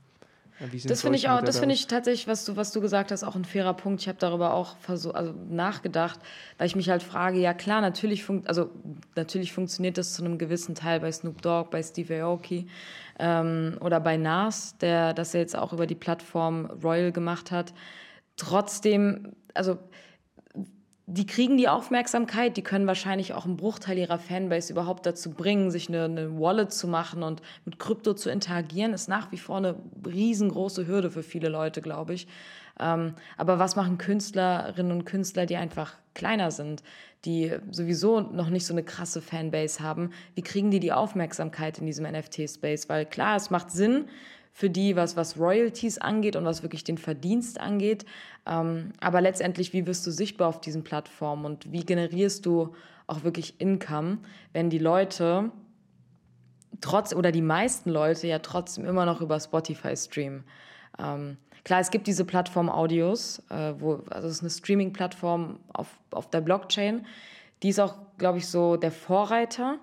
[0.85, 3.35] Das finde ich auch, das finde ich tatsächlich, was du, was du gesagt hast, auch
[3.35, 4.01] ein fairer Punkt.
[4.01, 6.19] Ich habe darüber auch versuch, also nachgedacht,
[6.57, 8.69] weil ich mich halt frage, ja klar, natürlich, funkt, also,
[9.15, 12.67] natürlich funktioniert das zu einem gewissen Teil bei Snoop Dogg, bei Steve Aoki
[13.19, 17.73] ähm, oder bei Nas, der das ja jetzt auch über die Plattform Royal gemacht hat.
[18.37, 19.77] Trotzdem, also
[21.07, 25.69] die kriegen die Aufmerksamkeit, die können wahrscheinlich auch einen Bruchteil ihrer Fanbase überhaupt dazu bringen,
[25.69, 29.57] sich eine, eine Wallet zu machen und mit Krypto zu interagieren, ist nach wie vor
[29.57, 29.75] eine
[30.05, 32.27] riesengroße Hürde für viele Leute, glaube ich.
[32.79, 36.81] Ähm, aber was machen Künstlerinnen und Künstler, die einfach kleiner sind,
[37.23, 40.09] die sowieso noch nicht so eine krasse Fanbase haben?
[40.33, 42.89] Wie kriegen die die Aufmerksamkeit in diesem NFT-Space?
[42.89, 44.05] Weil klar, es macht Sinn,
[44.57, 48.05] für die, was, was Royalties angeht und was wirklich den Verdienst angeht.
[48.47, 52.73] Ähm, aber letztendlich, wie wirst du sichtbar auf diesen Plattformen und wie generierst du
[53.05, 54.19] auch wirklich Income,
[54.53, 55.51] wenn die Leute
[56.79, 60.45] trotz oder die meisten Leute ja trotzdem immer noch über Spotify streamen.
[60.97, 61.35] Ähm,
[61.65, 66.29] klar, es gibt diese Plattform Audios, äh, wo, also es ist eine Streaming-Plattform auf, auf
[66.29, 67.05] der Blockchain.
[67.61, 69.79] Die ist auch, glaube ich, so der Vorreiter.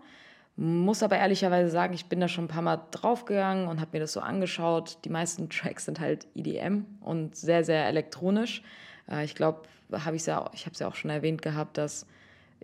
[0.57, 4.00] Muss aber ehrlicherweise sagen, ich bin da schon ein paar Mal draufgegangen und habe mir
[4.00, 4.98] das so angeschaut.
[5.05, 8.62] Die meisten Tracks sind halt EDM und sehr, sehr elektronisch.
[9.11, 12.07] Äh, ich glaube, habe ich ja, ich habe es ja auch schon erwähnt gehabt, dass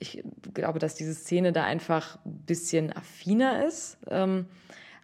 [0.01, 0.23] ich
[0.55, 3.99] glaube, dass diese Szene da einfach ein bisschen affiner ist.
[4.09, 4.47] Ähm,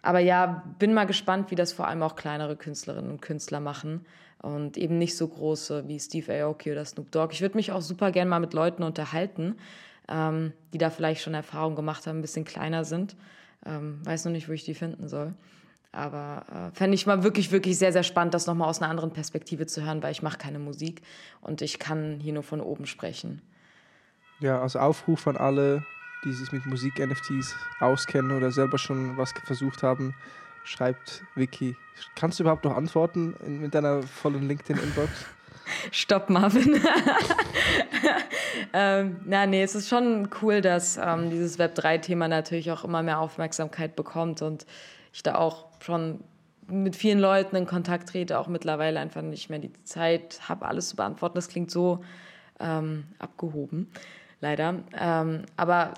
[0.01, 4.05] aber ja, bin mal gespannt, wie das vor allem auch kleinere Künstlerinnen und Künstler machen
[4.41, 7.33] und eben nicht so große wie Steve Aoki oder Snoop Dogg.
[7.33, 9.55] Ich würde mich auch super gern mal mit Leuten unterhalten,
[10.09, 13.15] ähm, die da vielleicht schon Erfahrung gemacht haben, ein bisschen kleiner sind.
[13.65, 15.33] Ähm, weiß noch nicht, wo ich die finden soll.
[15.91, 19.13] Aber äh, fände ich mal wirklich, wirklich sehr, sehr spannend, das nochmal aus einer anderen
[19.13, 21.01] Perspektive zu hören, weil ich mache keine Musik
[21.41, 23.41] und ich kann hier nur von oben sprechen.
[24.41, 25.85] Ja, also Aufruf an alle,
[26.25, 30.13] die sich mit Musik-NFTs auskennen oder selber schon was versucht haben,
[30.65, 31.77] schreibt Vicky.
[32.15, 35.09] Kannst du überhaupt noch antworten in, mit deiner vollen LinkedIn-Inbox?
[35.91, 36.79] Stopp, Marvin.
[38.73, 43.95] ähm, nee, es ist schon cool, dass ähm, dieses Web3-Thema natürlich auch immer mehr Aufmerksamkeit
[43.95, 44.65] bekommt und
[45.13, 46.19] ich da auch schon
[46.67, 50.89] mit vielen Leuten in Kontakt trete, auch mittlerweile einfach nicht mehr die Zeit habe, alles
[50.89, 51.35] zu beantworten.
[51.35, 52.03] Das klingt so
[52.59, 53.91] ähm, abgehoben,
[54.41, 54.75] leider.
[54.99, 55.93] Ähm, aber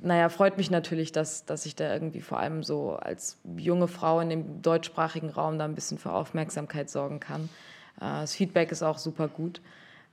[0.00, 4.20] naja, freut mich natürlich, dass, dass ich da irgendwie vor allem so als junge Frau
[4.20, 7.48] in dem deutschsprachigen Raum da ein bisschen für Aufmerksamkeit sorgen kann.
[7.96, 9.60] Äh, das Feedback ist auch super gut.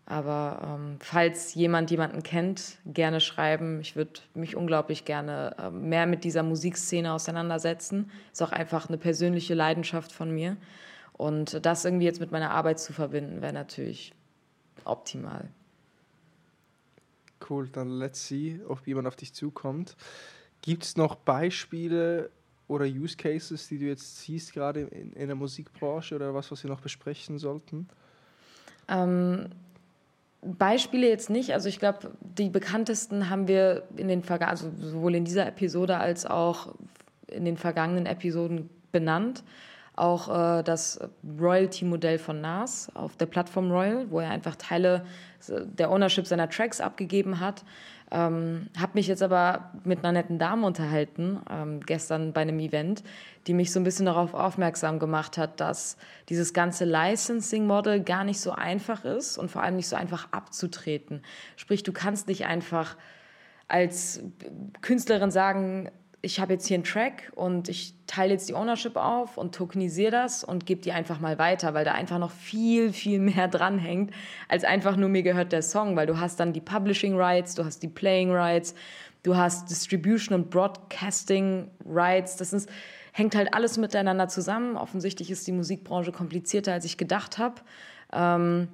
[0.05, 3.79] Aber ähm, falls jemand jemanden kennt, gerne schreiben.
[3.79, 8.11] Ich würde mich unglaublich gerne äh, mehr mit dieser Musikszene auseinandersetzen.
[8.34, 10.57] Ist auch einfach eine persönliche Leidenschaft von mir.
[11.13, 14.13] Und das irgendwie jetzt mit meiner Arbeit zu verbinden, wäre natürlich
[14.86, 15.47] optimal.
[17.47, 19.95] Cool, dann let's see, ob jemand auf dich zukommt.
[20.61, 22.32] Gibt es noch Beispiele
[22.72, 26.63] oder Use Cases, die du jetzt siehst, gerade in, in der Musikbranche oder was, was
[26.63, 27.88] wir noch besprechen sollten?
[28.88, 29.49] Ähm,
[30.41, 31.53] Beispiele jetzt nicht.
[31.53, 35.97] Also ich glaube, die bekanntesten haben wir in den Verga also sowohl in dieser Episode
[35.97, 36.74] als auch
[37.28, 39.43] in den vergangenen Episoden benannt.
[39.97, 40.99] Auch äh, das
[41.39, 45.05] Royalty-Modell von Nas auf der Plattform Royal, wo er einfach Teile
[45.49, 47.65] der Ownership seiner Tracks abgegeben hat.
[48.14, 53.03] Ähm, habe mich jetzt aber mit einer netten Dame unterhalten, ähm, gestern bei einem Event,
[53.47, 55.95] die mich so ein bisschen darauf aufmerksam gemacht hat, dass
[56.28, 61.22] dieses ganze Licensing-Model gar nicht so einfach ist und vor allem nicht so einfach abzutreten.
[61.55, 62.97] Sprich, du kannst nicht einfach
[63.70, 64.22] als
[64.82, 65.89] Künstlerin sagen,
[66.24, 70.11] ich habe jetzt hier einen Track und ich teile jetzt die Ownership auf und tokenisiere
[70.11, 74.11] das und gebe die einfach mal weiter, weil da einfach noch viel, viel mehr dranhängt,
[74.47, 77.65] als einfach nur mir gehört der Song, weil du hast dann die Publishing Rights, du
[77.65, 78.76] hast die Playing Rights,
[79.24, 82.69] du hast Distribution und Broadcasting Rights, das ist,
[83.13, 84.78] hängt halt alles miteinander zusammen.
[84.78, 87.55] Offensichtlich ist die Musikbranche komplizierter, als ich gedacht habe.
[88.13, 88.67] Ähm,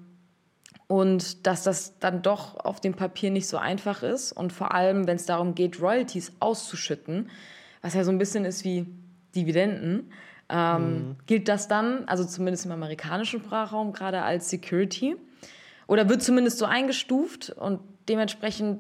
[0.87, 5.05] und dass das dann doch auf dem Papier nicht so einfach ist und vor allem,
[5.05, 7.29] wenn es darum geht, Royalties auszuschütten,
[7.81, 8.87] was ja so ein bisschen ist wie
[9.35, 10.11] Dividenden,
[10.49, 11.15] ähm, mhm.
[11.25, 15.17] gilt das dann, also zumindest im amerikanischen Sprachraum, gerade als Security
[15.87, 18.79] oder wird zumindest so eingestuft und dementsprechend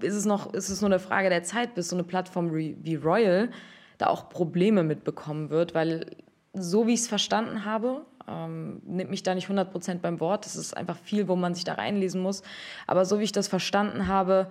[0.00, 2.94] ist es noch, ist es nur eine Frage der Zeit, bis so eine Plattform wie
[2.94, 3.50] Royal
[3.98, 6.06] da auch Probleme mitbekommen wird, weil
[6.54, 10.44] so wie ich es verstanden habe, ähm, nimmt mich da nicht 100% beim Wort.
[10.44, 12.42] Das ist einfach viel, wo man sich da reinlesen muss.
[12.86, 14.50] Aber so wie ich das verstanden habe,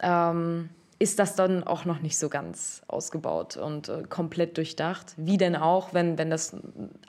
[0.00, 0.68] ähm,
[0.98, 5.14] ist das dann auch noch nicht so ganz ausgebaut und äh, komplett durchdacht.
[5.16, 6.56] Wie denn auch, wenn, wenn das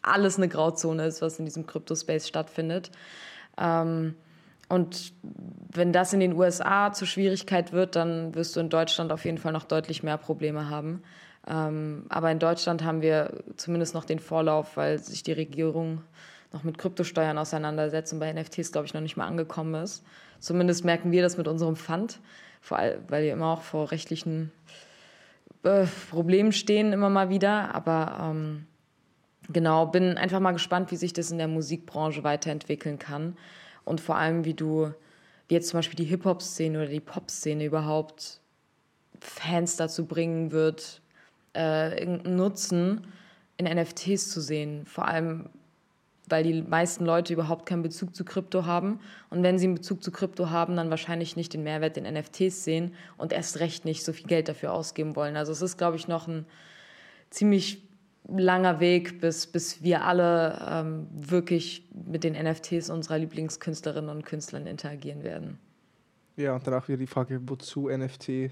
[0.02, 2.90] alles eine Grauzone ist, was in diesem Crypto-Space stattfindet.
[3.58, 4.16] Ähm,
[4.68, 9.26] und wenn das in den USA zur Schwierigkeit wird, dann wirst du in Deutschland auf
[9.26, 11.04] jeden Fall noch deutlich mehr Probleme haben.
[11.48, 16.02] Ähm, aber in Deutschland haben wir zumindest noch den Vorlauf, weil sich die Regierung
[16.54, 20.04] noch mit Kryptosteuern auseinandersetzt und bei NFTs, glaube ich, noch nicht mal angekommen ist.
[20.40, 22.20] Zumindest merken wir das mit unserem Fund,
[22.62, 24.52] vor allem, weil wir immer auch vor rechtlichen
[25.64, 27.74] äh, Problemen stehen, immer mal wieder.
[27.74, 28.66] Aber ähm,
[29.52, 33.36] genau, bin einfach mal gespannt, wie sich das in der Musikbranche weiterentwickeln kann.
[33.84, 34.94] Und vor allem, wie du,
[35.48, 38.40] wie jetzt zum Beispiel die Hip-Hop-Szene oder die Pop-Szene überhaupt
[39.20, 41.02] Fans dazu bringen wird,
[41.56, 43.08] äh, irgendeinen Nutzen
[43.58, 44.86] in NFTs zu sehen.
[44.86, 45.50] Vor allem,
[46.28, 49.00] weil die meisten Leute überhaupt keinen Bezug zu Krypto haben.
[49.30, 52.64] Und wenn sie einen Bezug zu Krypto haben, dann wahrscheinlich nicht den Mehrwert in NFTs
[52.64, 55.36] sehen und erst recht nicht so viel Geld dafür ausgeben wollen.
[55.36, 56.46] Also es ist, glaube ich, noch ein
[57.30, 57.84] ziemlich
[58.28, 64.66] langer Weg, bis, bis wir alle ähm, wirklich mit den NFTs unserer Lieblingskünstlerinnen und Künstlern
[64.66, 65.60] interagieren werden.
[66.36, 68.52] Ja, und danach wieder die Frage, wozu NFT?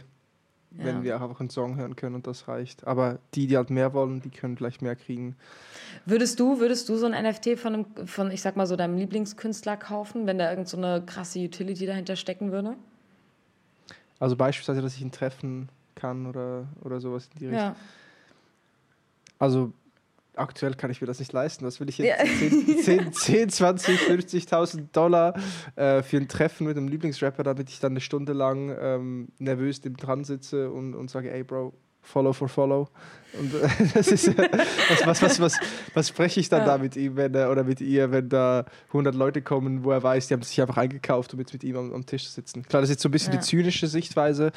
[0.78, 0.86] Ja.
[0.86, 2.88] wenn wir auch einfach einen Song hören können und das reicht.
[2.88, 5.36] Aber die, die halt mehr wollen, die können vielleicht mehr kriegen.
[6.06, 8.98] Würdest du, würdest du so ein NFT von, einem, von ich sag mal so, deinem
[8.98, 12.76] Lieblingskünstler kaufen, wenn da irgend so eine krasse Utility dahinter stecken würde?
[14.20, 17.70] Also beispielsweise, dass ich ihn treffen kann oder, oder sowas in die Richtung.
[17.70, 17.76] Ja.
[19.40, 19.74] Also
[20.36, 21.66] aktuell kann ich mir das nicht leisten.
[21.66, 22.20] Was will ich jetzt?
[22.20, 22.82] Ja.
[22.82, 25.34] 10, 10, 20, 50.000 Dollar
[25.76, 29.84] äh, für ein Treffen mit einem Lieblingsrapper, damit ich dann eine Stunde lang ähm, nervös
[29.84, 31.74] neben dran sitze und, und sage, ey Bro,
[32.04, 32.90] Follow for Follow.
[33.40, 34.50] Und äh, das ist, äh,
[34.90, 35.60] was, was, was, was,
[35.94, 36.66] was spreche ich dann ja.
[36.66, 40.02] da mit ihm wenn, äh, oder mit ihr, wenn da 100 Leute kommen, wo er
[40.02, 42.64] weiß, die haben sich einfach eingekauft, um jetzt mit ihm am, am Tisch zu sitzen.
[42.64, 43.40] Klar, das ist jetzt so ein bisschen ja.
[43.40, 44.52] die zynische Sichtweise.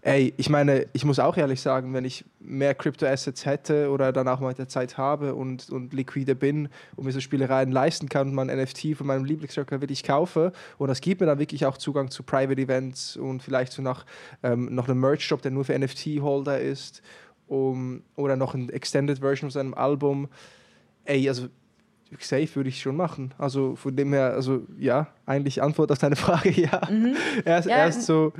[0.00, 4.28] Ey, ich meine, ich muss auch ehrlich sagen, wenn ich mehr Crypto-Assets hätte oder dann
[4.28, 8.28] auch mal der Zeit habe und, und liquide bin und mir so Spielereien leisten kann
[8.28, 11.78] und mein NFT von meinem Lieblingsjoker wirklich kaufe und das gibt mir dann wirklich auch
[11.78, 14.06] Zugang zu Private Events und vielleicht so nach
[14.44, 17.02] ähm, noch einem Merch-Shop, der nur für NFT-Holder ist
[17.48, 20.28] um, oder noch eine Extended Version von seinem Album.
[21.06, 21.48] Ey, also
[22.18, 23.34] safe würde ich schon machen.
[23.38, 26.80] Also von dem her, also ja, eigentlich Antwort auf deine Frage, ja.
[26.90, 27.16] Mhm.
[27.44, 27.76] erst, ja.
[27.76, 28.32] erst so,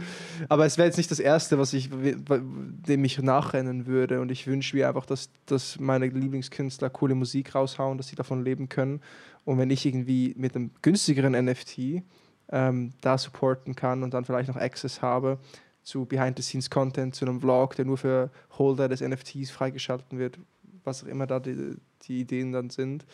[0.49, 4.21] aber es wäre jetzt nicht das Erste, was ich, dem ich nachrennen würde.
[4.21, 8.45] Und ich wünsche mir einfach, dass, dass meine Lieblingskünstler coole Musik raushauen, dass sie davon
[8.45, 9.01] leben können.
[9.45, 12.03] Und wenn ich irgendwie mit einem günstigeren NFT
[12.51, 15.39] ähm, da supporten kann und dann vielleicht noch Access habe
[15.83, 20.39] zu Behind-the-Scenes-Content, zu einem Vlog, der nur für Holder des NFTs freigeschalten wird,
[20.85, 23.07] was auch immer da die, die Ideen dann sind,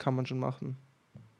[0.00, 0.76] kann man schon machen.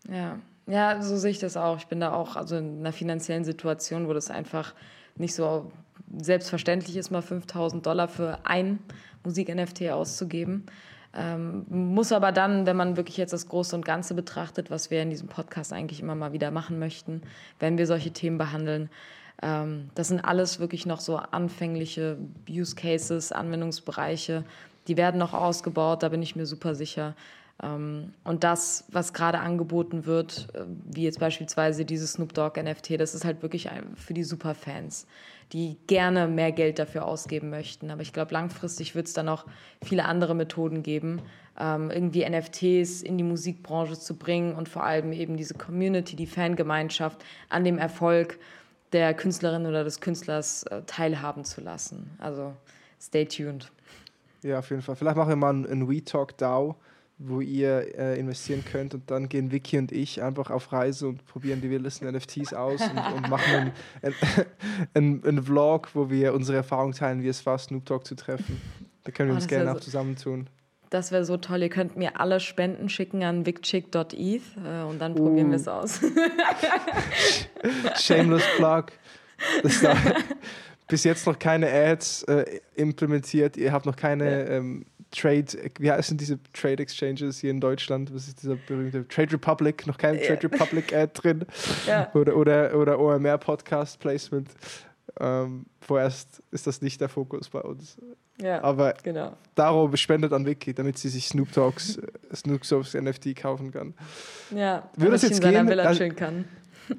[0.09, 1.79] Ja, ja, so sehe ich das auch.
[1.79, 4.75] Ich bin da auch also in einer finanziellen Situation, wo das einfach
[5.17, 5.73] nicht so
[6.17, 8.79] selbstverständlich ist, mal 5000 Dollar für ein
[9.25, 10.67] Musik-NFT auszugeben.
[11.13, 15.03] Ähm, muss aber dann, wenn man wirklich jetzt das Große und Ganze betrachtet, was wir
[15.03, 17.23] in diesem Podcast eigentlich immer mal wieder machen möchten,
[17.59, 18.91] wenn wir solche Themen behandeln,
[19.43, 24.45] ähm, das sind alles wirklich noch so anfängliche Use Cases, Anwendungsbereiche.
[24.87, 27.17] Die werden noch ausgebaut, da bin ich mir super sicher.
[27.63, 32.99] Ähm, und das, was gerade angeboten wird, äh, wie jetzt beispielsweise dieses Snoop Dogg NFT,
[32.99, 35.07] das ist halt wirklich für die Superfans,
[35.53, 37.91] die gerne mehr Geld dafür ausgeben möchten.
[37.91, 39.47] Aber ich glaube, langfristig wird es dann auch
[39.83, 41.21] viele andere Methoden geben,
[41.59, 46.27] ähm, irgendwie NFTs in die Musikbranche zu bringen und vor allem eben diese Community, die
[46.27, 48.39] Fangemeinschaft an dem Erfolg
[48.93, 52.11] der Künstlerin oder des Künstlers äh, teilhaben zu lassen.
[52.19, 52.55] Also
[53.01, 53.71] stay tuned.
[54.43, 54.97] Ja, auf jeden Fall.
[54.97, 56.77] Vielleicht machen wir mal ein We Talk DAO
[57.23, 61.27] wo ihr äh, investieren könnt und dann gehen Vicky und ich einfach auf Reise und
[61.27, 64.15] probieren die wildesten NFTs aus und, und machen einen,
[64.95, 68.61] einen, einen, Vlog, wo wir unsere Erfahrungen teilen, wie es war, Snoop Dogg zu treffen.
[69.05, 70.49] Da können wir oh, uns gerne auch so, zusammentun.
[70.89, 71.63] Das wäre so toll.
[71.63, 75.17] Ihr könnt mir alle Spenden schicken an vicchick.eth äh, und dann uh.
[75.17, 76.01] probieren wir es aus.
[77.97, 78.87] Shameless Plug.
[80.89, 83.57] bis jetzt noch keine Ads äh, implementiert.
[83.57, 84.49] Ihr habt noch keine ja.
[84.57, 85.47] ähm, Trade,
[85.79, 88.15] wie heißen diese Trade Exchanges hier in Deutschland?
[88.15, 89.87] Was ist dieser berühmte Trade Republic?
[89.87, 91.45] Noch kein Trade Republic Ad drin.
[91.87, 92.11] Ja.
[92.15, 94.49] Oder, oder, oder OMR Podcast Placement.
[95.19, 97.99] Ähm, vorerst ist das nicht der Fokus bei uns.
[98.41, 99.37] Ja, Aber genau.
[99.55, 102.01] darum spendet an Wiki, damit sie sich Snoop Dogs,
[102.35, 103.95] Snoop Dogs NFT kaufen kann.
[104.55, 105.79] Ja, würde es jetzt gehen?
[105.81, 106.47] Also, kann.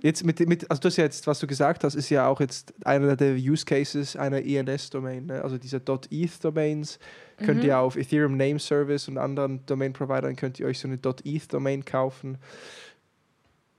[0.02, 3.16] Jetzt mit, mit, also das jetzt, was du gesagt hast, ist ja auch jetzt einer
[3.16, 5.42] der Use Cases einer ENS-Domain, ne?
[5.44, 7.00] also diese .eth-Domains
[7.38, 7.68] könnt mhm.
[7.68, 12.38] ihr auf Ethereum Name Service und anderen Domain-Providern könnt ihr euch so eine .eth-Domain kaufen.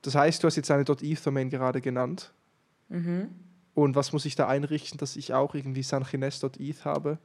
[0.03, 2.33] Das heißt, du hast jetzt eine .eth-Domain gerade genannt.
[2.89, 3.29] Mhm.
[3.75, 7.19] Und was muss ich da einrichten, dass ich auch irgendwie sanchines.eth habe?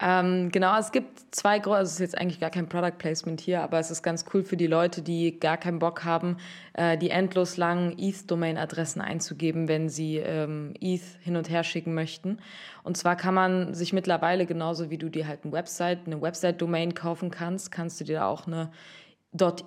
[0.00, 3.40] Ähm, genau, es gibt zwei große, also es ist jetzt eigentlich gar kein Product Placement
[3.40, 6.36] hier, aber es ist ganz cool für die Leute, die gar keinen Bock haben,
[6.74, 12.38] äh, die endlos langen ETH-Domain-Adressen einzugeben, wenn sie ähm, ETH hin und her schicken möchten.
[12.84, 16.94] Und zwar kann man sich mittlerweile, genauso wie du dir halt eine Website, eine Website-Domain
[16.94, 18.70] kaufen kannst, kannst du dir auch eine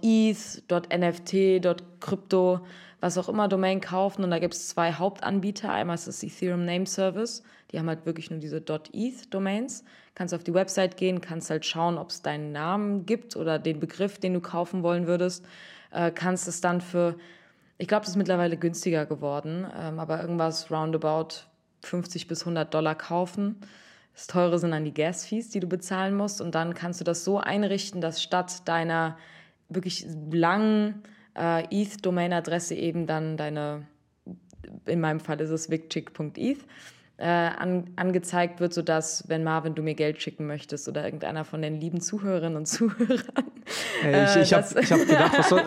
[0.01, 1.35] .eth, .nft,
[1.99, 2.61] .crypto,
[3.01, 4.23] was auch immer Domain kaufen.
[4.23, 5.71] Und da gibt es zwei Hauptanbieter.
[5.71, 7.43] Einmal ist das Ethereum Name Service.
[7.71, 9.83] Die haben halt wirklich nur diese .eth-Domains.
[10.13, 13.79] Kannst auf die Website gehen, kannst halt schauen, ob es deinen Namen gibt oder den
[13.79, 15.45] Begriff, den du kaufen wollen würdest.
[15.91, 17.15] Äh, kannst es dann für,
[17.77, 21.45] ich glaube, das ist mittlerweile günstiger geworden, ähm, aber irgendwas roundabout
[21.83, 23.57] 50 bis 100 Dollar kaufen.
[24.13, 26.41] Das Teure sind dann die Gas-Fees, die du bezahlen musst.
[26.41, 29.17] Und dann kannst du das so einrichten, dass statt deiner
[29.69, 31.03] wirklich langen
[31.35, 33.87] äh, ETH-Domain-Adresse eben dann deine,
[34.85, 36.59] in meinem Fall ist es vicchick.eth,
[37.21, 41.61] äh, an, angezeigt wird, sodass, wenn Marvin, du mir Geld schicken möchtest oder irgendeiner von
[41.61, 43.51] den lieben Zuhörerinnen und Zuhörern.
[44.01, 45.63] Hey, ich ich habe hab gedacht, was soll,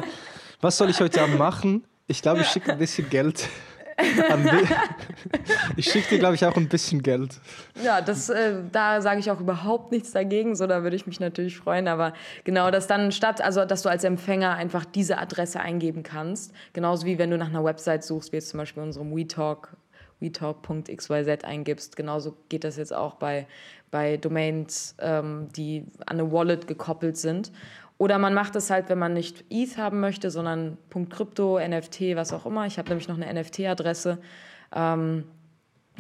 [0.61, 1.85] was soll ich heute Abend machen?
[2.09, 3.49] Ich glaube, ich schicke ein bisschen Geld.
[5.77, 7.39] ich schicke dir, glaube ich, auch ein bisschen Geld.
[7.85, 10.57] Ja, das, äh, da sage ich auch überhaupt nichts dagegen.
[10.57, 11.87] So, da würde ich mich natürlich freuen.
[11.87, 16.53] Aber genau, dass dann statt, also dass du als Empfänger einfach diese Adresse eingeben kannst.
[16.73, 19.77] Genauso wie wenn du nach einer Website suchst, wie jetzt zum Beispiel unserem WeTalk,
[20.25, 21.97] WeTalk.xyz eingibst.
[21.97, 23.47] Genauso geht das jetzt auch bei,
[23.91, 27.53] bei Domains, ähm, die an eine Wallet gekoppelt sind.
[27.99, 30.79] Oder man macht es halt, wenn man nicht ETH haben möchte, sondern
[31.11, 32.67] .crypto, NFT, was auch immer.
[32.67, 34.19] Ich habe nämlich noch eine NFT-Adresse.
[34.75, 35.25] Ähm,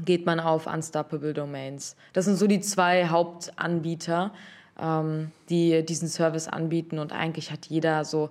[0.05, 1.97] geht man auf Unstoppable Domains.
[2.12, 4.33] Das sind so die zwei Hauptanbieter,
[4.81, 6.99] ähm, die diesen Service anbieten.
[6.99, 8.31] Und eigentlich hat jeder so,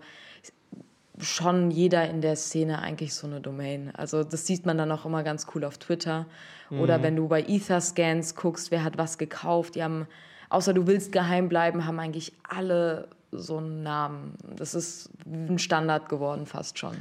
[1.20, 3.92] schon jeder in der Szene eigentlich so eine Domain.
[3.96, 6.26] Also das sieht man dann auch immer ganz cool auf Twitter.
[6.70, 6.80] Mhm.
[6.80, 9.76] Oder wenn du bei Ether-Scans guckst, wer hat was gekauft.
[9.76, 10.08] Die haben,
[10.50, 14.36] außer du willst geheim bleiben, haben eigentlich alle so einen Namen.
[14.56, 16.96] Das ist ein Standard geworden fast schon.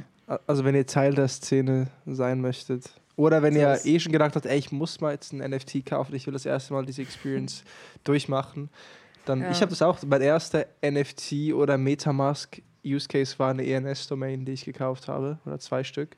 [0.47, 2.89] Also wenn ihr Teil der Szene sein möchtet.
[3.15, 5.85] Oder wenn so ihr eh schon gedacht habt, ey, ich muss mal jetzt ein NFT
[5.85, 7.63] kaufen, ich will das erste Mal diese Experience
[8.03, 8.69] durchmachen.
[9.25, 9.51] Dann, ja.
[9.51, 14.53] ich habe das auch, mein erster NFT oder Metamask Use Case war eine ENS-Domain, die
[14.53, 16.15] ich gekauft habe, oder zwei Stück.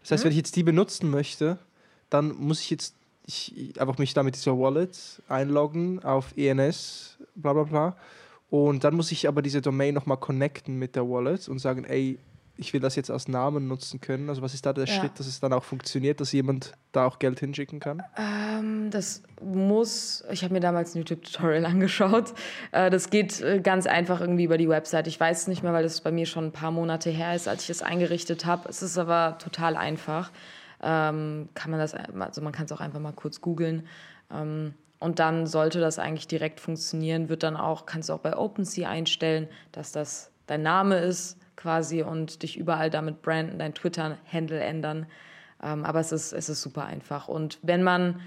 [0.00, 0.26] Das heißt, mhm.
[0.26, 1.58] wenn ich jetzt die benutzen möchte,
[2.10, 2.94] dann muss ich jetzt
[3.26, 7.96] ich, einfach mich da mit dieser Wallet einloggen auf ENS, bla bla bla.
[8.50, 12.18] Und dann muss ich aber diese Domain nochmal connecten mit der Wallet und sagen, ey,
[12.58, 14.28] ich will das jetzt als Namen nutzen können.
[14.28, 14.92] Also was ist da der ja.
[14.92, 18.02] Schritt, dass es dann auch funktioniert, dass jemand da auch Geld hinschicken kann?
[18.16, 22.34] Ähm, das muss, ich habe mir damals ein YouTube-Tutorial angeschaut.
[22.72, 25.06] Äh, das geht äh, ganz einfach irgendwie über die Website.
[25.06, 27.46] Ich weiß es nicht mehr, weil das bei mir schon ein paar Monate her ist,
[27.46, 28.68] als ich es eingerichtet habe.
[28.68, 30.32] Es ist aber total einfach.
[30.82, 33.86] Ähm, kann man das, also man kann es auch einfach mal kurz googeln.
[34.32, 38.36] Ähm, und dann sollte das eigentlich direkt funktionieren, wird dann auch, kannst du auch bei
[38.36, 44.60] OpenSea einstellen, dass das dein Name ist quasi und dich überall damit branden, dein Twitter-Handle
[44.60, 45.06] ändern.
[45.62, 47.28] Ähm, aber es ist, es ist super einfach.
[47.28, 48.20] Und wenn man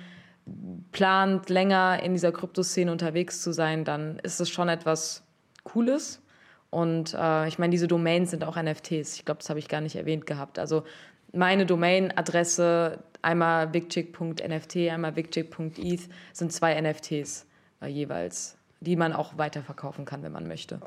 [0.91, 5.23] plant, länger in dieser Kryptoszene unterwegs zu sein, dann ist es schon etwas
[5.63, 6.21] Cooles.
[6.69, 9.15] Und äh, ich meine, diese Domains sind auch NFTs.
[9.15, 10.59] Ich glaube, das habe ich gar nicht erwähnt gehabt.
[10.59, 10.83] Also
[11.31, 17.45] meine Domain-Adresse, einmal vicchick.nft, einmal vicchick.eth, sind zwei NFTs
[17.81, 20.81] äh, jeweils, die man auch weiterverkaufen kann, wenn man möchte.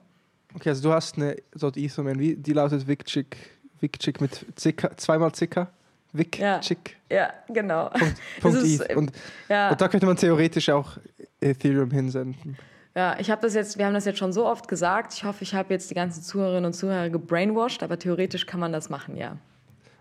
[0.55, 3.37] Okay, also du hast eine dort Etherman, wie die lautet vicchick,
[3.81, 5.71] vicchick mit Zicker, zweimal Zicker?
[6.15, 6.61] Vic ja.
[6.61, 6.97] Chick.
[7.11, 7.89] Ja, genau.
[7.91, 9.13] Punkt, Punkt ist, und,
[9.49, 9.71] ja.
[9.71, 10.97] und da könnte man theoretisch auch
[11.41, 12.57] Ethereum hinsenden.
[12.95, 15.13] Ja, ich habe das jetzt, wir haben das jetzt schon so oft gesagt.
[15.15, 18.73] Ich hoffe, ich habe jetzt die ganzen Zuhörerinnen und Zuhörer gebrainwashed, aber theoretisch kann man
[18.73, 19.37] das machen, ja.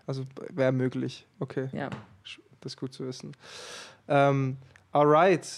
[0.06, 1.26] Also wäre möglich.
[1.40, 1.68] Okay.
[1.72, 1.90] Ja.
[2.60, 3.32] Das ist gut zu wissen.
[4.06, 4.56] Ähm,
[4.92, 5.48] alright.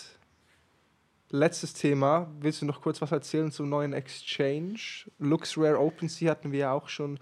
[1.38, 2.32] Letztes Thema.
[2.40, 4.78] Willst du noch kurz was erzählen zum neuen Exchange?
[5.18, 7.18] LuxRare OpenSea hatten wir ja auch schon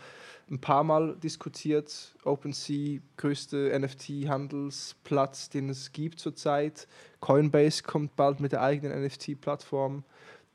[0.49, 2.15] ein paar Mal diskutiert.
[2.23, 6.87] OpenSea, größte NFT-Handelsplatz, den es gibt zurzeit.
[7.19, 10.05] Coinbase kommt bald mit der eigenen NFT-Plattform.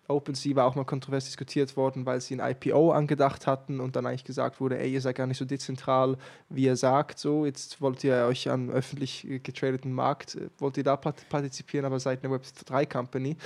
[0.09, 4.05] OpenSea war auch mal kontrovers diskutiert worden, weil sie ein IPO angedacht hatten und dann
[4.05, 6.17] eigentlich gesagt wurde, ey, ihr seid gar nicht so dezentral,
[6.49, 10.83] wie ihr sagt, so, jetzt wollt ihr euch am öffentlich getradeten Markt, äh, wollt ihr
[10.83, 13.37] da partizipieren, aber seid eine Web3-Company.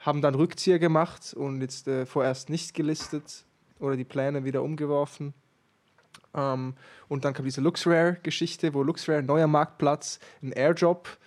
[0.00, 3.44] Haben dann Rückzieher gemacht und jetzt äh, vorerst nicht gelistet
[3.78, 5.34] oder die Pläne wieder umgeworfen.
[6.34, 6.74] Ähm,
[7.08, 11.18] und dann kam diese LuxRare-Geschichte, wo LuxRare, neuer Marktplatz, ein Airdrop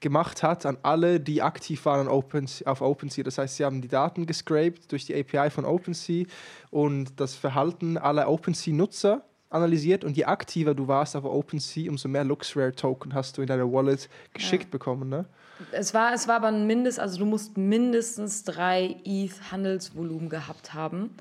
[0.00, 3.22] gemacht hat an alle, die aktiv waren OpenSea, auf OpenSea.
[3.22, 6.26] Das heißt, sie haben die Daten gescraped durch die API von OpenSea
[6.70, 12.24] und das Verhalten aller OpenSea-Nutzer analysiert und je aktiver du warst auf OpenSea, umso mehr
[12.24, 14.70] LuxRare-Token hast du in deiner Wallet geschickt ja.
[14.70, 15.26] bekommen, ne?
[15.72, 21.14] Es war, es war aber ein Mindest, also du musst mindestens drei ETH-Handelsvolumen gehabt haben,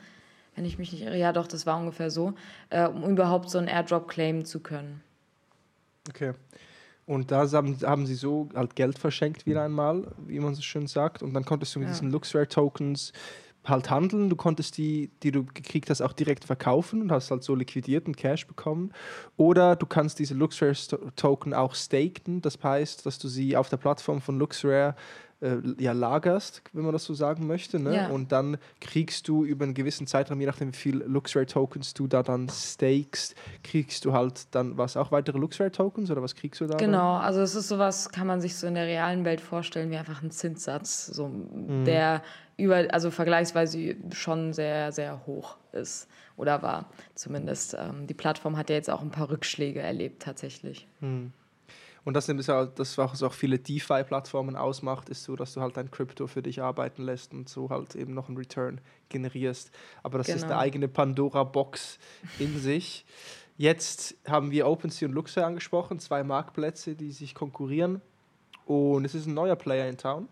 [0.55, 1.17] wenn ich mich nicht irre.
[1.17, 2.33] Ja, doch, das war ungefähr so,
[2.69, 5.01] äh, um überhaupt so einen Airdrop claimen zu können.
[6.07, 6.33] Okay.
[7.09, 10.85] Und da haben, haben sie so halt Geld verschenkt wieder einmal, wie man so schön
[10.85, 11.23] sagt.
[11.23, 11.93] Und dann konntest du mit ja.
[11.93, 13.13] diesen Luxrare-Tokens
[13.65, 14.29] halt handeln.
[14.29, 18.05] Du konntest die, die du gekriegt hast, auch direkt verkaufen und hast halt so liquidiert
[18.05, 18.91] und Cash bekommen.
[19.37, 22.43] Oder du kannst diese Luxrare-Token auch staken.
[22.43, 24.93] Das heißt, dass du sie auf der Plattform von Luxrare
[25.41, 27.79] äh, ja, lagerst, wenn man das so sagen möchte.
[27.79, 27.95] Ne?
[27.95, 28.07] Ja.
[28.09, 32.23] Und dann kriegst du über einen gewissen Zeitraum, je nachdem wie viel Luxray-Tokens du da
[32.23, 36.77] dann stakest, kriegst du halt dann was, auch weitere Luxray-Tokens oder was kriegst du da?
[36.77, 37.25] Genau, dann?
[37.25, 40.21] also es ist sowas, kann man sich so in der realen Welt vorstellen, wie einfach
[40.21, 41.85] ein Zinssatz, so, mhm.
[41.85, 42.21] der
[42.57, 47.75] über, also vergleichsweise schon sehr, sehr hoch ist oder war zumindest.
[47.79, 50.87] Ähm, die Plattform hat ja jetzt auch ein paar Rückschläge erlebt tatsächlich.
[50.99, 51.31] Mhm.
[52.09, 55.77] Und das ist ja das, was auch viele DeFi-Plattformen ausmacht, ist so, dass du halt
[55.77, 59.69] dein Krypto für dich arbeiten lässt und so halt eben noch einen Return generierst.
[60.01, 60.37] Aber das genau.
[60.37, 61.99] ist eine eigene Pandora-Box
[62.39, 63.05] in sich.
[63.57, 68.01] Jetzt haben wir OpenSea und Luxor angesprochen, zwei Marktplätze, die sich konkurrieren.
[68.65, 70.27] Und es ist ein neuer Player in Town.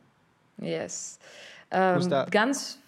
[0.60, 1.20] Yes.
[1.70, 2.80] Ähm, ganz,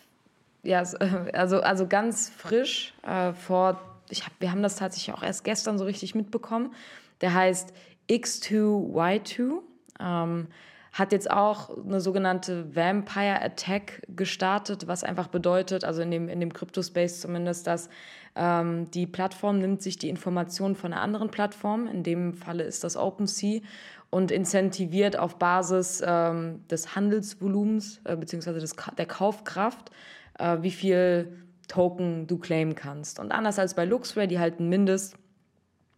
[0.64, 0.80] ja,
[1.34, 3.80] also, also ganz frisch äh, vor,
[4.10, 6.74] ich hab, wir haben das tatsächlich auch erst gestern so richtig mitbekommen.
[7.22, 7.72] Der heißt
[8.10, 9.60] X2Y2.
[10.00, 10.48] Ähm,
[10.92, 16.40] hat jetzt auch eine sogenannte Vampire Attack gestartet, was einfach bedeutet, also in dem, in
[16.40, 17.90] dem Crypto-Space zumindest, dass
[18.36, 22.84] ähm, die Plattform nimmt sich die Informationen von einer anderen Plattform, in dem Falle ist
[22.84, 23.62] das OpenSea,
[24.10, 28.66] und incentiviert auf Basis ähm, des Handelsvolumens äh, bzw.
[28.98, 29.92] der Kaufkraft,
[30.40, 33.20] äh, wie viel Token du claimen kannst.
[33.20, 35.16] Und anders als bei Luxray, die halt ein Mindest,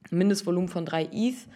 [0.09, 1.47] Mindestvolumen von 3 ETH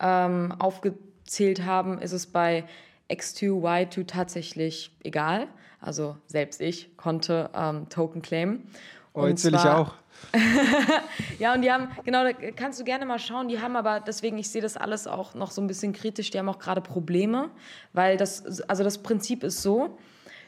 [0.00, 2.64] ähm, aufgezählt haben, ist es bei
[3.10, 5.48] X2, Y2 tatsächlich egal.
[5.80, 8.68] Also selbst ich konnte ähm, Token claimen.
[9.12, 9.94] Oh, jetzt will ich auch.
[11.38, 14.38] ja, und die haben, genau, da kannst du gerne mal schauen, die haben aber, deswegen,
[14.38, 17.50] ich sehe das alles auch noch so ein bisschen kritisch, die haben auch gerade Probleme,
[17.92, 19.98] weil das, also das Prinzip ist so,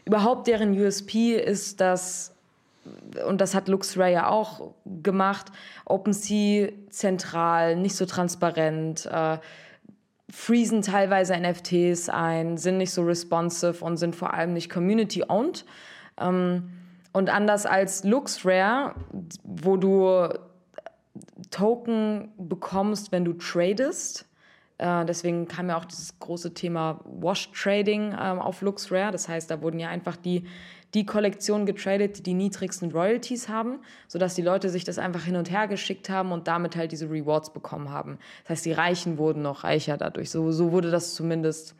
[0.05, 2.34] überhaupt deren USP ist, dass,
[3.26, 4.72] und das hat LuxRay ja auch
[5.03, 5.53] gemacht,
[5.85, 9.39] OpenSea zentral, nicht so transparent, äh,
[10.30, 15.64] freezen teilweise NFTs ein, sind nicht so responsive und sind vor allem nicht community-owned.
[16.18, 16.70] Ähm,
[17.12, 18.95] und anders als LuxRare,
[19.45, 20.28] wo du
[21.51, 24.26] Token bekommst, wenn du tradest,
[24.78, 29.12] äh, deswegen kam ja auch dieses große Thema Wash Trading äh, auf LuxRare.
[29.12, 30.45] Das heißt, da wurden ja einfach die,
[30.95, 35.36] die Kollektionen getradet, die die niedrigsten Royalties haben, sodass die Leute sich das einfach hin
[35.36, 38.18] und her geschickt haben und damit halt diese Rewards bekommen haben.
[38.43, 40.30] Das heißt, die Reichen wurden noch reicher dadurch.
[40.30, 41.74] So, so wurde das zumindest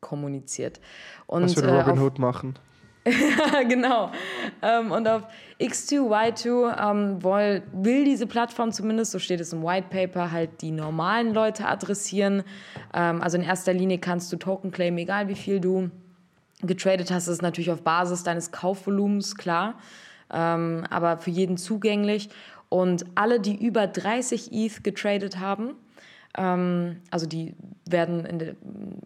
[0.00, 0.80] kommuniziert.
[1.26, 2.58] Und, Was würde äh, Robinhood äh, machen?
[3.68, 4.10] genau.
[4.60, 5.22] Ähm, und auf
[5.58, 10.70] X2Y2 ähm, will, will diese Plattform zumindest, so steht es im White Paper, halt die
[10.70, 12.42] normalen Leute adressieren.
[12.92, 15.90] Ähm, also in erster Linie kannst du Token claimen, egal wie viel du
[16.62, 17.28] getradet hast.
[17.28, 19.74] Ist natürlich auf Basis deines Kaufvolumens, klar.
[20.32, 22.30] Ähm, aber für jeden zugänglich.
[22.68, 25.74] Und alle, die über 30 ETH getradet haben,
[26.38, 27.54] ähm, also die
[27.84, 28.54] werden de,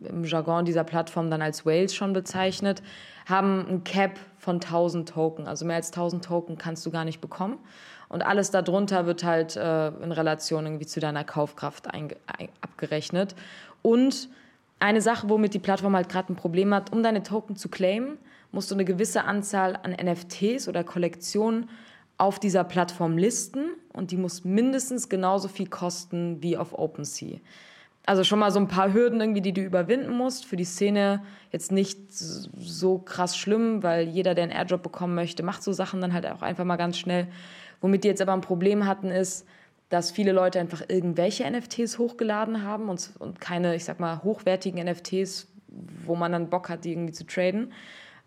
[0.06, 2.82] im Jargon dieser Plattform dann als Whales schon bezeichnet,
[3.26, 5.46] haben ein Cap von 1000 Token.
[5.46, 7.58] Also mehr als 1000 Token kannst du gar nicht bekommen.
[8.08, 11.88] Und alles darunter wird halt äh, in Relation irgendwie zu deiner Kaufkraft
[12.60, 13.34] abgerechnet.
[13.82, 14.28] Und
[14.78, 18.18] eine Sache, womit die Plattform halt gerade ein Problem hat, um deine Token zu claimen,
[18.52, 21.68] musst du eine gewisse Anzahl an NFTs oder Kollektionen
[22.18, 27.38] auf dieser Plattform listen und die muss mindestens genauso viel kosten wie auf OpenSea.
[28.06, 30.44] Also schon mal so ein paar Hürden irgendwie, die du überwinden musst.
[30.44, 35.42] Für die Szene jetzt nicht so krass schlimm, weil jeder, der einen Airdrop bekommen möchte,
[35.42, 37.28] macht so Sachen dann halt auch einfach mal ganz schnell.
[37.80, 39.46] Womit die jetzt aber ein Problem hatten, ist,
[39.88, 44.84] dass viele Leute einfach irgendwelche NFTs hochgeladen haben und, und keine, ich sag mal, hochwertigen
[44.84, 45.46] NFTs,
[46.04, 47.72] wo man dann Bock hat, die irgendwie zu traden.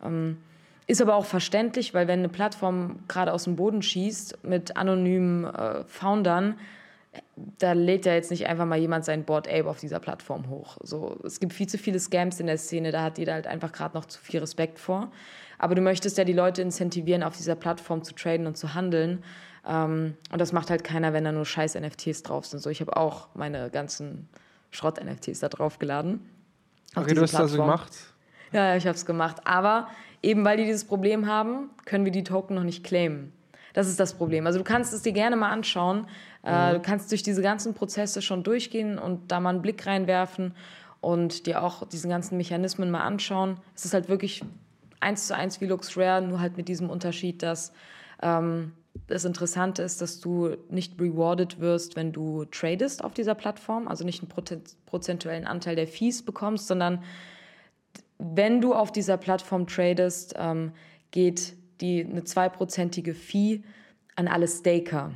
[0.03, 0.37] Ähm,
[0.85, 5.43] ist aber auch verständlich, weil wenn eine Plattform gerade aus dem Boden schießt mit anonymen
[5.43, 6.55] äh, Foundern,
[7.59, 10.77] da lädt ja jetzt nicht einfach mal jemand sein Board Ape auf dieser Plattform hoch.
[10.83, 13.71] So, es gibt viel zu viele Scams in der Szene, da hat jeder halt einfach
[13.71, 15.11] gerade noch zu viel Respekt vor.
[15.57, 19.23] Aber du möchtest ja die Leute incentivieren, auf dieser Plattform zu traden und zu handeln.
[19.67, 22.59] Ähm, und das macht halt keiner, wenn da nur scheiß NFTs drauf sind.
[22.59, 24.29] So, ich habe auch meine ganzen
[24.71, 26.27] Schrott-NFTs da drauf geladen.
[26.95, 27.91] Okay, du hast das also gemacht?
[28.53, 29.41] Ja, ich habe es gemacht.
[29.45, 29.87] Aber
[30.23, 33.33] eben weil die dieses Problem haben, können wir die Token noch nicht claimen.
[33.73, 34.47] Das ist das Problem.
[34.47, 36.07] Also du kannst es dir gerne mal anschauen.
[36.43, 36.75] Äh, mhm.
[36.75, 40.55] Du kannst durch diese ganzen Prozesse schon durchgehen und da mal einen Blick reinwerfen
[41.01, 43.59] und dir auch diese ganzen Mechanismen mal anschauen.
[43.75, 44.43] Es ist halt wirklich
[44.99, 47.71] eins zu eins wie LuxRare, nur halt mit diesem Unterschied, dass
[48.23, 48.71] ähm,
[49.07, 54.03] das Interessante ist, dass du nicht rewarded wirst, wenn du tradest auf dieser Plattform, also
[54.03, 54.31] nicht einen
[54.85, 57.03] prozentuellen Anteil der Fees bekommst, sondern
[58.17, 60.71] wenn du auf dieser Plattform tradest, ähm,
[61.11, 63.61] geht die, eine zweiprozentige Fee
[64.15, 65.11] an alle Staker.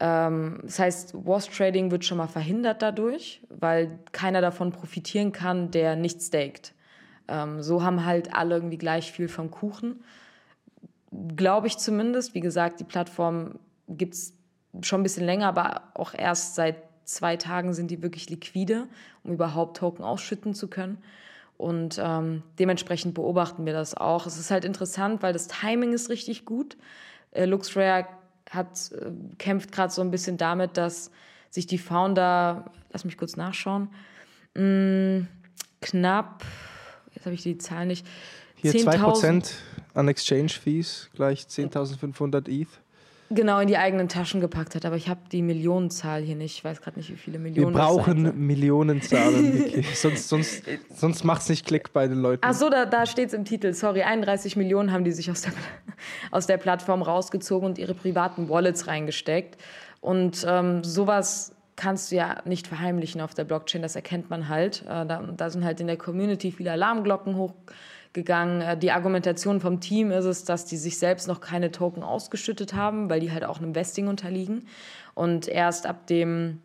[0.00, 5.70] Ähm, das heißt, Wash Trading wird schon mal verhindert dadurch, weil keiner davon profitieren kann,
[5.70, 6.74] der nicht staked.
[7.28, 10.04] Ähm, so haben halt alle irgendwie gleich viel vom Kuchen.
[11.36, 12.34] Glaube ich zumindest.
[12.34, 13.58] Wie gesagt, die Plattform
[13.88, 14.34] gibt es
[14.82, 18.88] schon ein bisschen länger, aber auch erst seit zwei Tagen sind die wirklich liquide,
[19.22, 20.98] um überhaupt Token ausschütten zu können.
[21.56, 24.26] Und ähm, dementsprechend beobachten wir das auch.
[24.26, 26.76] Es ist halt interessant, weil das Timing ist richtig gut.
[27.30, 28.06] Äh, LuxRare
[28.50, 31.10] hat, äh, kämpft gerade so ein bisschen damit, dass
[31.50, 33.88] sich die Founder, lass mich kurz nachschauen,
[34.54, 35.28] mh, mm,
[35.80, 36.44] knapp,
[37.14, 38.04] jetzt habe ich die Zahl nicht,
[38.56, 39.52] hier 2%
[39.94, 42.68] an Exchange Fees, gleich 10.500 ETH.
[43.30, 44.84] genau in die eigenen Taschen gepackt hat.
[44.84, 46.58] Aber ich habe die Millionenzahl hier nicht.
[46.58, 47.74] Ich weiß gerade nicht, wie viele Millionen.
[47.74, 50.62] Wir brauchen Millionenzahlen, sonst sonst,
[50.94, 52.42] sonst macht es nicht Klick bei den Leuten.
[52.44, 53.72] Ach so, da, da steht es im Titel.
[53.72, 55.52] Sorry, 31 Millionen haben die sich aus der,
[56.30, 59.56] aus der Plattform rausgezogen und ihre privaten Wallets reingesteckt.
[60.00, 64.82] Und ähm, sowas kannst du ja nicht verheimlichen auf der Blockchain, das erkennt man halt.
[64.82, 67.74] Äh, da, da sind halt in der Community viele Alarmglocken hochgegangen.
[68.16, 72.74] Äh, die Argumentation vom Team ist es, dass die sich selbst noch keine Token ausgeschüttet
[72.74, 74.66] haben, weil die halt auch einem Vesting unterliegen.
[75.14, 76.60] Und erst ab dem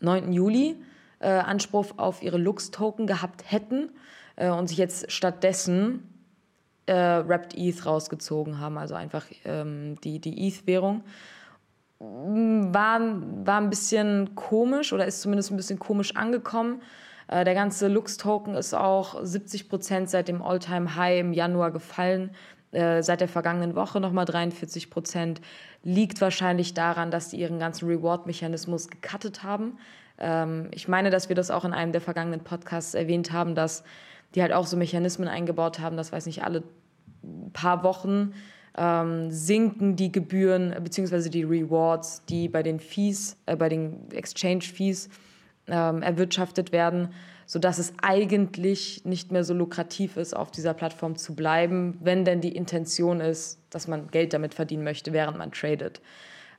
[0.00, 0.32] 9.
[0.32, 0.76] Juli
[1.20, 3.90] äh, Anspruch auf ihre Lux-Token gehabt hätten
[4.36, 6.06] äh, und sich jetzt stattdessen
[6.86, 11.04] äh, Wrapped ETH rausgezogen haben, also einfach ähm, die, die ETH-Währung
[12.00, 13.00] war,
[13.44, 16.80] war ein bisschen komisch oder ist zumindest ein bisschen komisch angekommen.
[17.30, 22.30] Äh, der ganze Lux-Token ist auch 70 Prozent seit dem All-Time-High im Januar gefallen.
[22.72, 25.40] Äh, seit der vergangenen Woche nochmal 43 Prozent.
[25.82, 29.78] Liegt wahrscheinlich daran, dass die ihren ganzen Reward-Mechanismus gecuttet haben.
[30.18, 33.82] Ähm, ich meine, dass wir das auch in einem der vergangenen Podcasts erwähnt haben, dass
[34.34, 36.62] die halt auch so Mechanismen eingebaut haben, das weiß nicht, alle
[37.52, 38.34] paar Wochen
[38.78, 41.28] ähm, sinken die Gebühren bzw.
[41.28, 45.08] die Rewards, die bei den Fees, äh, bei den Exchange-Fees
[45.70, 47.12] ähm, erwirtschaftet werden,
[47.46, 52.40] sodass es eigentlich nicht mehr so lukrativ ist, auf dieser Plattform zu bleiben, wenn denn
[52.40, 56.00] die Intention ist, dass man Geld damit verdienen möchte, während man tradet.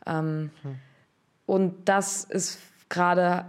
[0.06, 0.76] Ähm, hm.
[1.46, 2.60] Und das ist
[2.92, 3.46] gerade,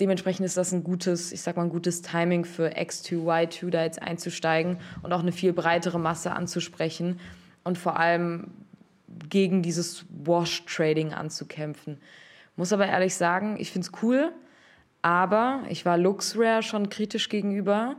[0.00, 3.82] dementsprechend ist das ein gutes, ich sag mal, ein gutes Timing für X2, Y2 da
[3.82, 7.18] jetzt einzusteigen und auch eine viel breitere Masse anzusprechen
[7.64, 8.48] und vor allem
[9.28, 11.98] gegen dieses Wash-Trading anzukämpfen.
[12.56, 14.32] Muss aber ehrlich sagen, ich finde es cool,
[15.02, 17.96] aber ich war LuxRare schon kritisch gegenüber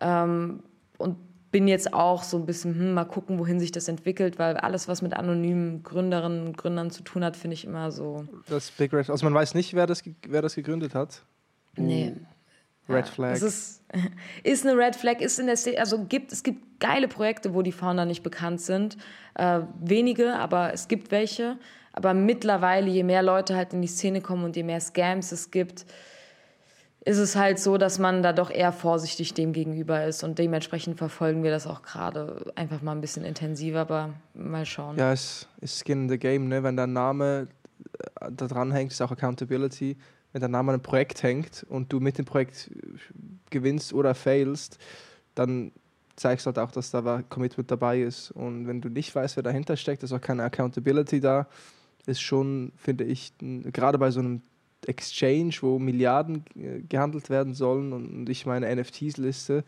[0.00, 0.62] ähm,
[0.98, 1.16] und
[1.50, 4.88] bin jetzt auch so ein bisschen, hm, mal gucken, wohin sich das entwickelt, weil alles,
[4.88, 8.26] was mit anonymen Gründerinnen und Gründern zu tun hat, finde ich immer so.
[8.48, 11.22] Das Big Red, also man weiß nicht, wer das, wer das gegründet hat.
[11.76, 12.14] Nee.
[12.88, 13.32] Red Flag.
[13.32, 13.82] Das ist,
[14.42, 17.62] ist eine Red Flag, ist in der Szene, also gibt, es gibt geile Projekte, wo
[17.62, 18.96] die Founder nicht bekannt sind.
[19.34, 21.58] Äh, wenige, aber es gibt welche.
[21.92, 25.50] Aber mittlerweile, je mehr Leute halt in die Szene kommen und je mehr Scams es
[25.50, 25.84] gibt,
[27.04, 30.22] ist es halt so, dass man da doch eher vorsichtig dem gegenüber ist.
[30.22, 34.96] Und dementsprechend verfolgen wir das auch gerade einfach mal ein bisschen intensiver, aber mal schauen.
[34.96, 36.62] Ja, es ist Skin in the Game, ne?
[36.62, 37.48] Wenn dein Name
[38.20, 39.96] äh, da dran hängt, ist auch Accountability
[40.32, 42.70] wenn der Name an einem Projekt hängt und du mit dem Projekt
[43.50, 44.78] gewinnst oder failst,
[45.34, 45.72] dann
[46.16, 48.30] zeigst du halt auch, dass da Commitment dabei ist.
[48.30, 51.46] Und wenn du nicht weißt, wer dahinter steckt, ist auch keine Accountability da.
[52.06, 54.42] Ist schon, finde ich, gerade bei so einem
[54.86, 59.64] Exchange, wo Milliarden äh, gehandelt werden sollen und ich meine NFTs liste,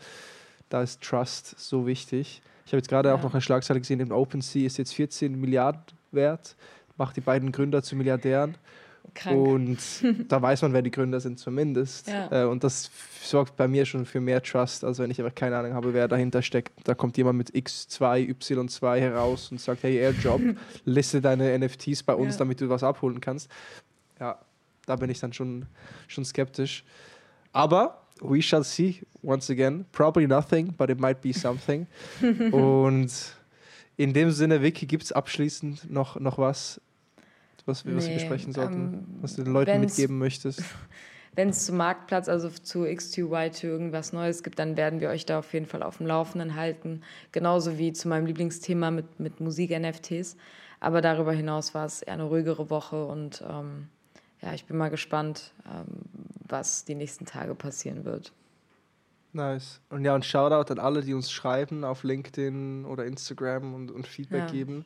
[0.69, 2.43] da ist Trust so wichtig.
[2.67, 3.15] Ich habe jetzt gerade ja.
[3.15, 6.57] auch noch eine Schlagzeile gesehen, im OpenSea ist jetzt 14 Milliarden wert,
[6.97, 8.57] macht die beiden Gründer zu Milliardären.
[9.15, 9.37] Krank.
[9.37, 9.79] Und
[10.29, 12.09] da weiß man, wer die Gründer sind zumindest.
[12.09, 12.43] Ja.
[12.43, 12.91] Äh, und das
[13.23, 16.09] sorgt bei mir schon für mehr Trust, als wenn ich einfach keine Ahnung habe, wer
[16.09, 16.73] dahinter steckt.
[16.85, 20.41] Da kommt jemand mit X2, Y2 heraus und sagt, hey, Airjob,
[20.85, 22.39] liste deine NFTs bei uns, ja.
[22.39, 23.51] damit du was abholen kannst.
[24.19, 24.39] Ja,
[24.87, 25.67] da bin ich dann schon,
[26.09, 26.85] schon skeptisch.
[27.53, 29.87] Aber we shall see once again.
[29.93, 31.87] Probably nothing, but it might be something.
[32.53, 33.11] und
[33.97, 36.81] in dem Sinne, Vicky, gibt es abschließend noch, noch was,
[37.67, 40.63] was wir, nee, was wir besprechen sollten, ähm, was du den Leuten mitgeben möchtest?
[41.37, 45.41] Wenn es zum Marktplatz, also zu X2Y2 irgendwas Neues gibt, dann werden wir euch da
[45.41, 47.03] auf jeden Fall auf dem Laufenden halten.
[47.33, 50.37] Genauso wie zu meinem Lieblingsthema mit, mit Musik-NFTs.
[50.79, 53.89] Aber darüber hinaus war es eher eine ruhigere Woche und ähm,
[54.45, 55.87] ja, ich bin mal gespannt, ähm,
[56.47, 58.33] was die nächsten Tage passieren wird.
[59.33, 59.81] Nice.
[59.91, 64.07] Und ja, und Shoutout an alle, die uns schreiben auf LinkedIn oder Instagram und, und
[64.07, 64.51] Feedback ja.
[64.51, 64.85] geben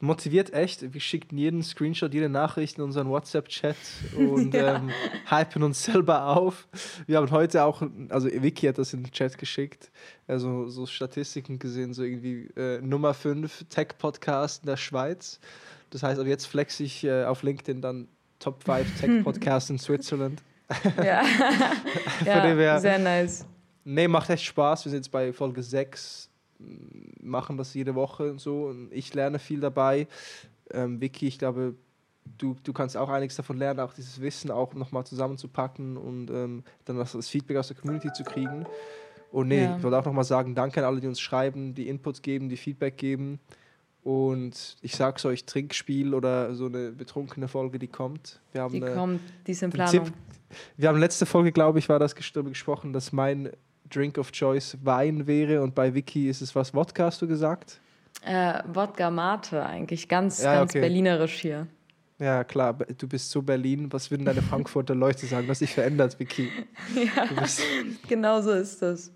[0.00, 0.92] motiviert echt.
[0.92, 3.76] Wir schicken jeden Screenshot, jede Nachricht in unseren WhatsApp-Chat
[4.16, 4.76] und ja.
[4.76, 4.90] ähm,
[5.26, 6.68] hypen uns selber auf.
[7.06, 9.90] Wir haben heute auch, also Vicky hat das in den Chat geschickt,
[10.26, 15.40] also so Statistiken gesehen, so irgendwie äh, Nummer 5 Tech-Podcast in der Schweiz.
[15.90, 18.08] Das heißt, aber jetzt flex ich äh, auf LinkedIn dann
[18.38, 20.42] Top 5 Tech-Podcast in Switzerland.
[21.02, 21.22] Ja,
[22.26, 23.46] ja sehr nice.
[23.84, 24.84] Nee, macht echt Spaß.
[24.84, 26.28] Wir sind jetzt bei Folge 6
[27.20, 28.66] machen das jede Woche und so.
[28.66, 30.06] Und ich lerne viel dabei.
[30.70, 31.74] Ähm, Vicky, ich glaube,
[32.36, 36.64] du, du kannst auch einiges davon lernen, auch dieses Wissen auch nochmal zusammenzupacken und ähm,
[36.84, 38.66] dann das, das, Feedback aus der Community zu kriegen.
[39.30, 39.76] Und nee, ja.
[39.76, 42.56] ich wollte auch nochmal sagen, danke an alle, die uns schreiben, die Inputs geben, die
[42.56, 43.40] Feedback geben.
[44.08, 48.40] Und ich sag's euch, Trinkspiel oder so eine betrunkene Folge, die kommt.
[48.52, 50.06] Wir haben die eine, kommt, die ist in Planung.
[50.06, 50.14] Tipp,
[50.78, 53.50] wir haben letzte Folge, glaube ich, war das gesprochen, dass mein
[53.90, 57.80] Drink of Choice Wein wäre und bei Vicky ist es was Wodka, hast du gesagt?
[58.24, 60.80] Äh, Wodka Mate eigentlich, ganz, ja, ganz okay.
[60.80, 61.66] berlinerisch hier.
[62.18, 63.92] Ja, klar, du bist so Berlin.
[63.92, 65.48] Was würden deine Frankfurter Leute sagen?
[65.48, 66.50] Was sich verändert, Vicky?
[66.94, 67.28] ja,
[68.08, 69.12] genau so ist das.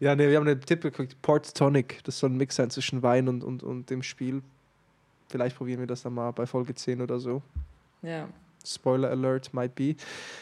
[0.00, 2.02] Ja, nee, wir haben einen Tipp geguckt: Port Tonic.
[2.04, 4.42] Das soll ein Mix sein zwischen Wein und, und, und dem Spiel.
[5.28, 7.42] Vielleicht probieren wir das dann mal bei Folge 10 oder so.
[8.02, 8.28] Ja.
[8.64, 9.96] Spoiler Alert, might be.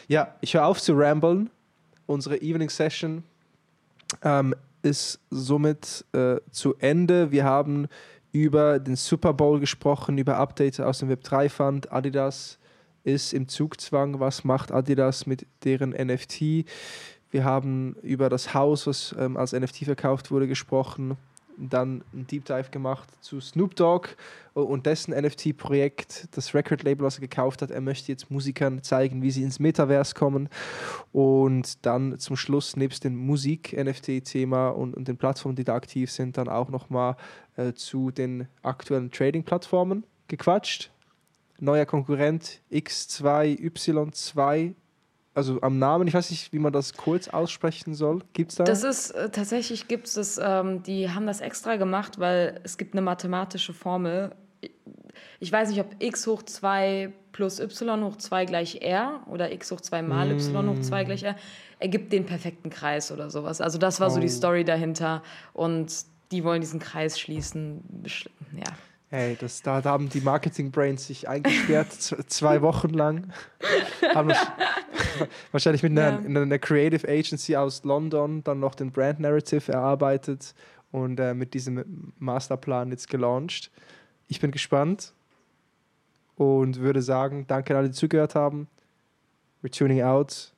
[0.07, 1.49] Ja, ich höre auf zu ramblen.
[2.05, 3.23] Unsere Evening Session
[4.21, 7.31] ähm, ist somit äh, zu Ende.
[7.31, 7.87] Wir haben
[8.31, 11.91] über den Super Bowl gesprochen, über Updates aus dem Web3 Fund.
[11.91, 12.57] Adidas
[13.03, 14.19] ist im Zugzwang.
[14.19, 16.65] Was macht Adidas mit deren NFT?
[17.33, 21.17] Wir haben über das Haus, was ähm, als NFT verkauft wurde, gesprochen
[21.57, 24.09] dann ein Deep Dive gemacht zu Snoop Dogg
[24.53, 27.71] und dessen NFT-Projekt, das Record-Label, was er gekauft hat.
[27.71, 30.49] Er möchte jetzt Musikern zeigen, wie sie ins Metaverse kommen.
[31.11, 36.37] Und dann zum Schluss, nebst dem Musik-NFT-Thema und, und, den Plattformen, die da aktiv sind,
[36.37, 37.15] dann auch nochmal
[37.55, 40.91] äh, zu den aktuellen Trading-Plattformen gequatscht.
[41.59, 44.75] Neuer Konkurrent X2, Y2
[45.35, 48.21] also am Namen, ich weiß nicht, wie man das kurz aussprechen soll.
[48.33, 48.63] Gibt es da?
[48.63, 52.77] Das ist äh, tatsächlich gibt es das, ähm, die haben das extra gemacht, weil es
[52.77, 54.31] gibt eine mathematische Formel.
[55.39, 59.71] Ich weiß nicht, ob x hoch 2 plus y hoch 2 gleich r oder x
[59.71, 60.37] hoch 2 mal mm.
[60.37, 61.35] y hoch 2 gleich r
[61.79, 63.59] ergibt den perfekten Kreis oder sowas.
[63.59, 64.11] Also das war oh.
[64.11, 64.29] so die oh.
[64.29, 65.23] Story dahinter
[65.53, 65.91] und
[66.31, 67.83] die wollen diesen Kreis schließen.
[68.55, 68.71] Ja.
[69.15, 71.91] Hey, das, da, haben die Marketing-Brains sich eingesperrt,
[72.29, 73.31] zwei Wochen lang.
[74.11, 74.33] haben
[75.51, 76.41] wahrscheinlich mit einer, ja.
[76.41, 80.55] einer, Creative Agency aus London dann noch den Brand Narrative erarbeitet
[80.91, 83.69] und äh, mit diesem Masterplan jetzt gelauncht.
[84.29, 85.13] Ich bin gespannt
[86.35, 88.67] und würde sagen, danke an alle, die zugehört haben.
[89.61, 90.51] We're tuning out.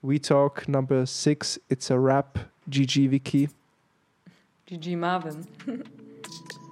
[0.00, 2.38] We Talk Number 6, It's a Rap.
[2.70, 3.50] GG Vicky.
[4.64, 5.46] GG Marvin.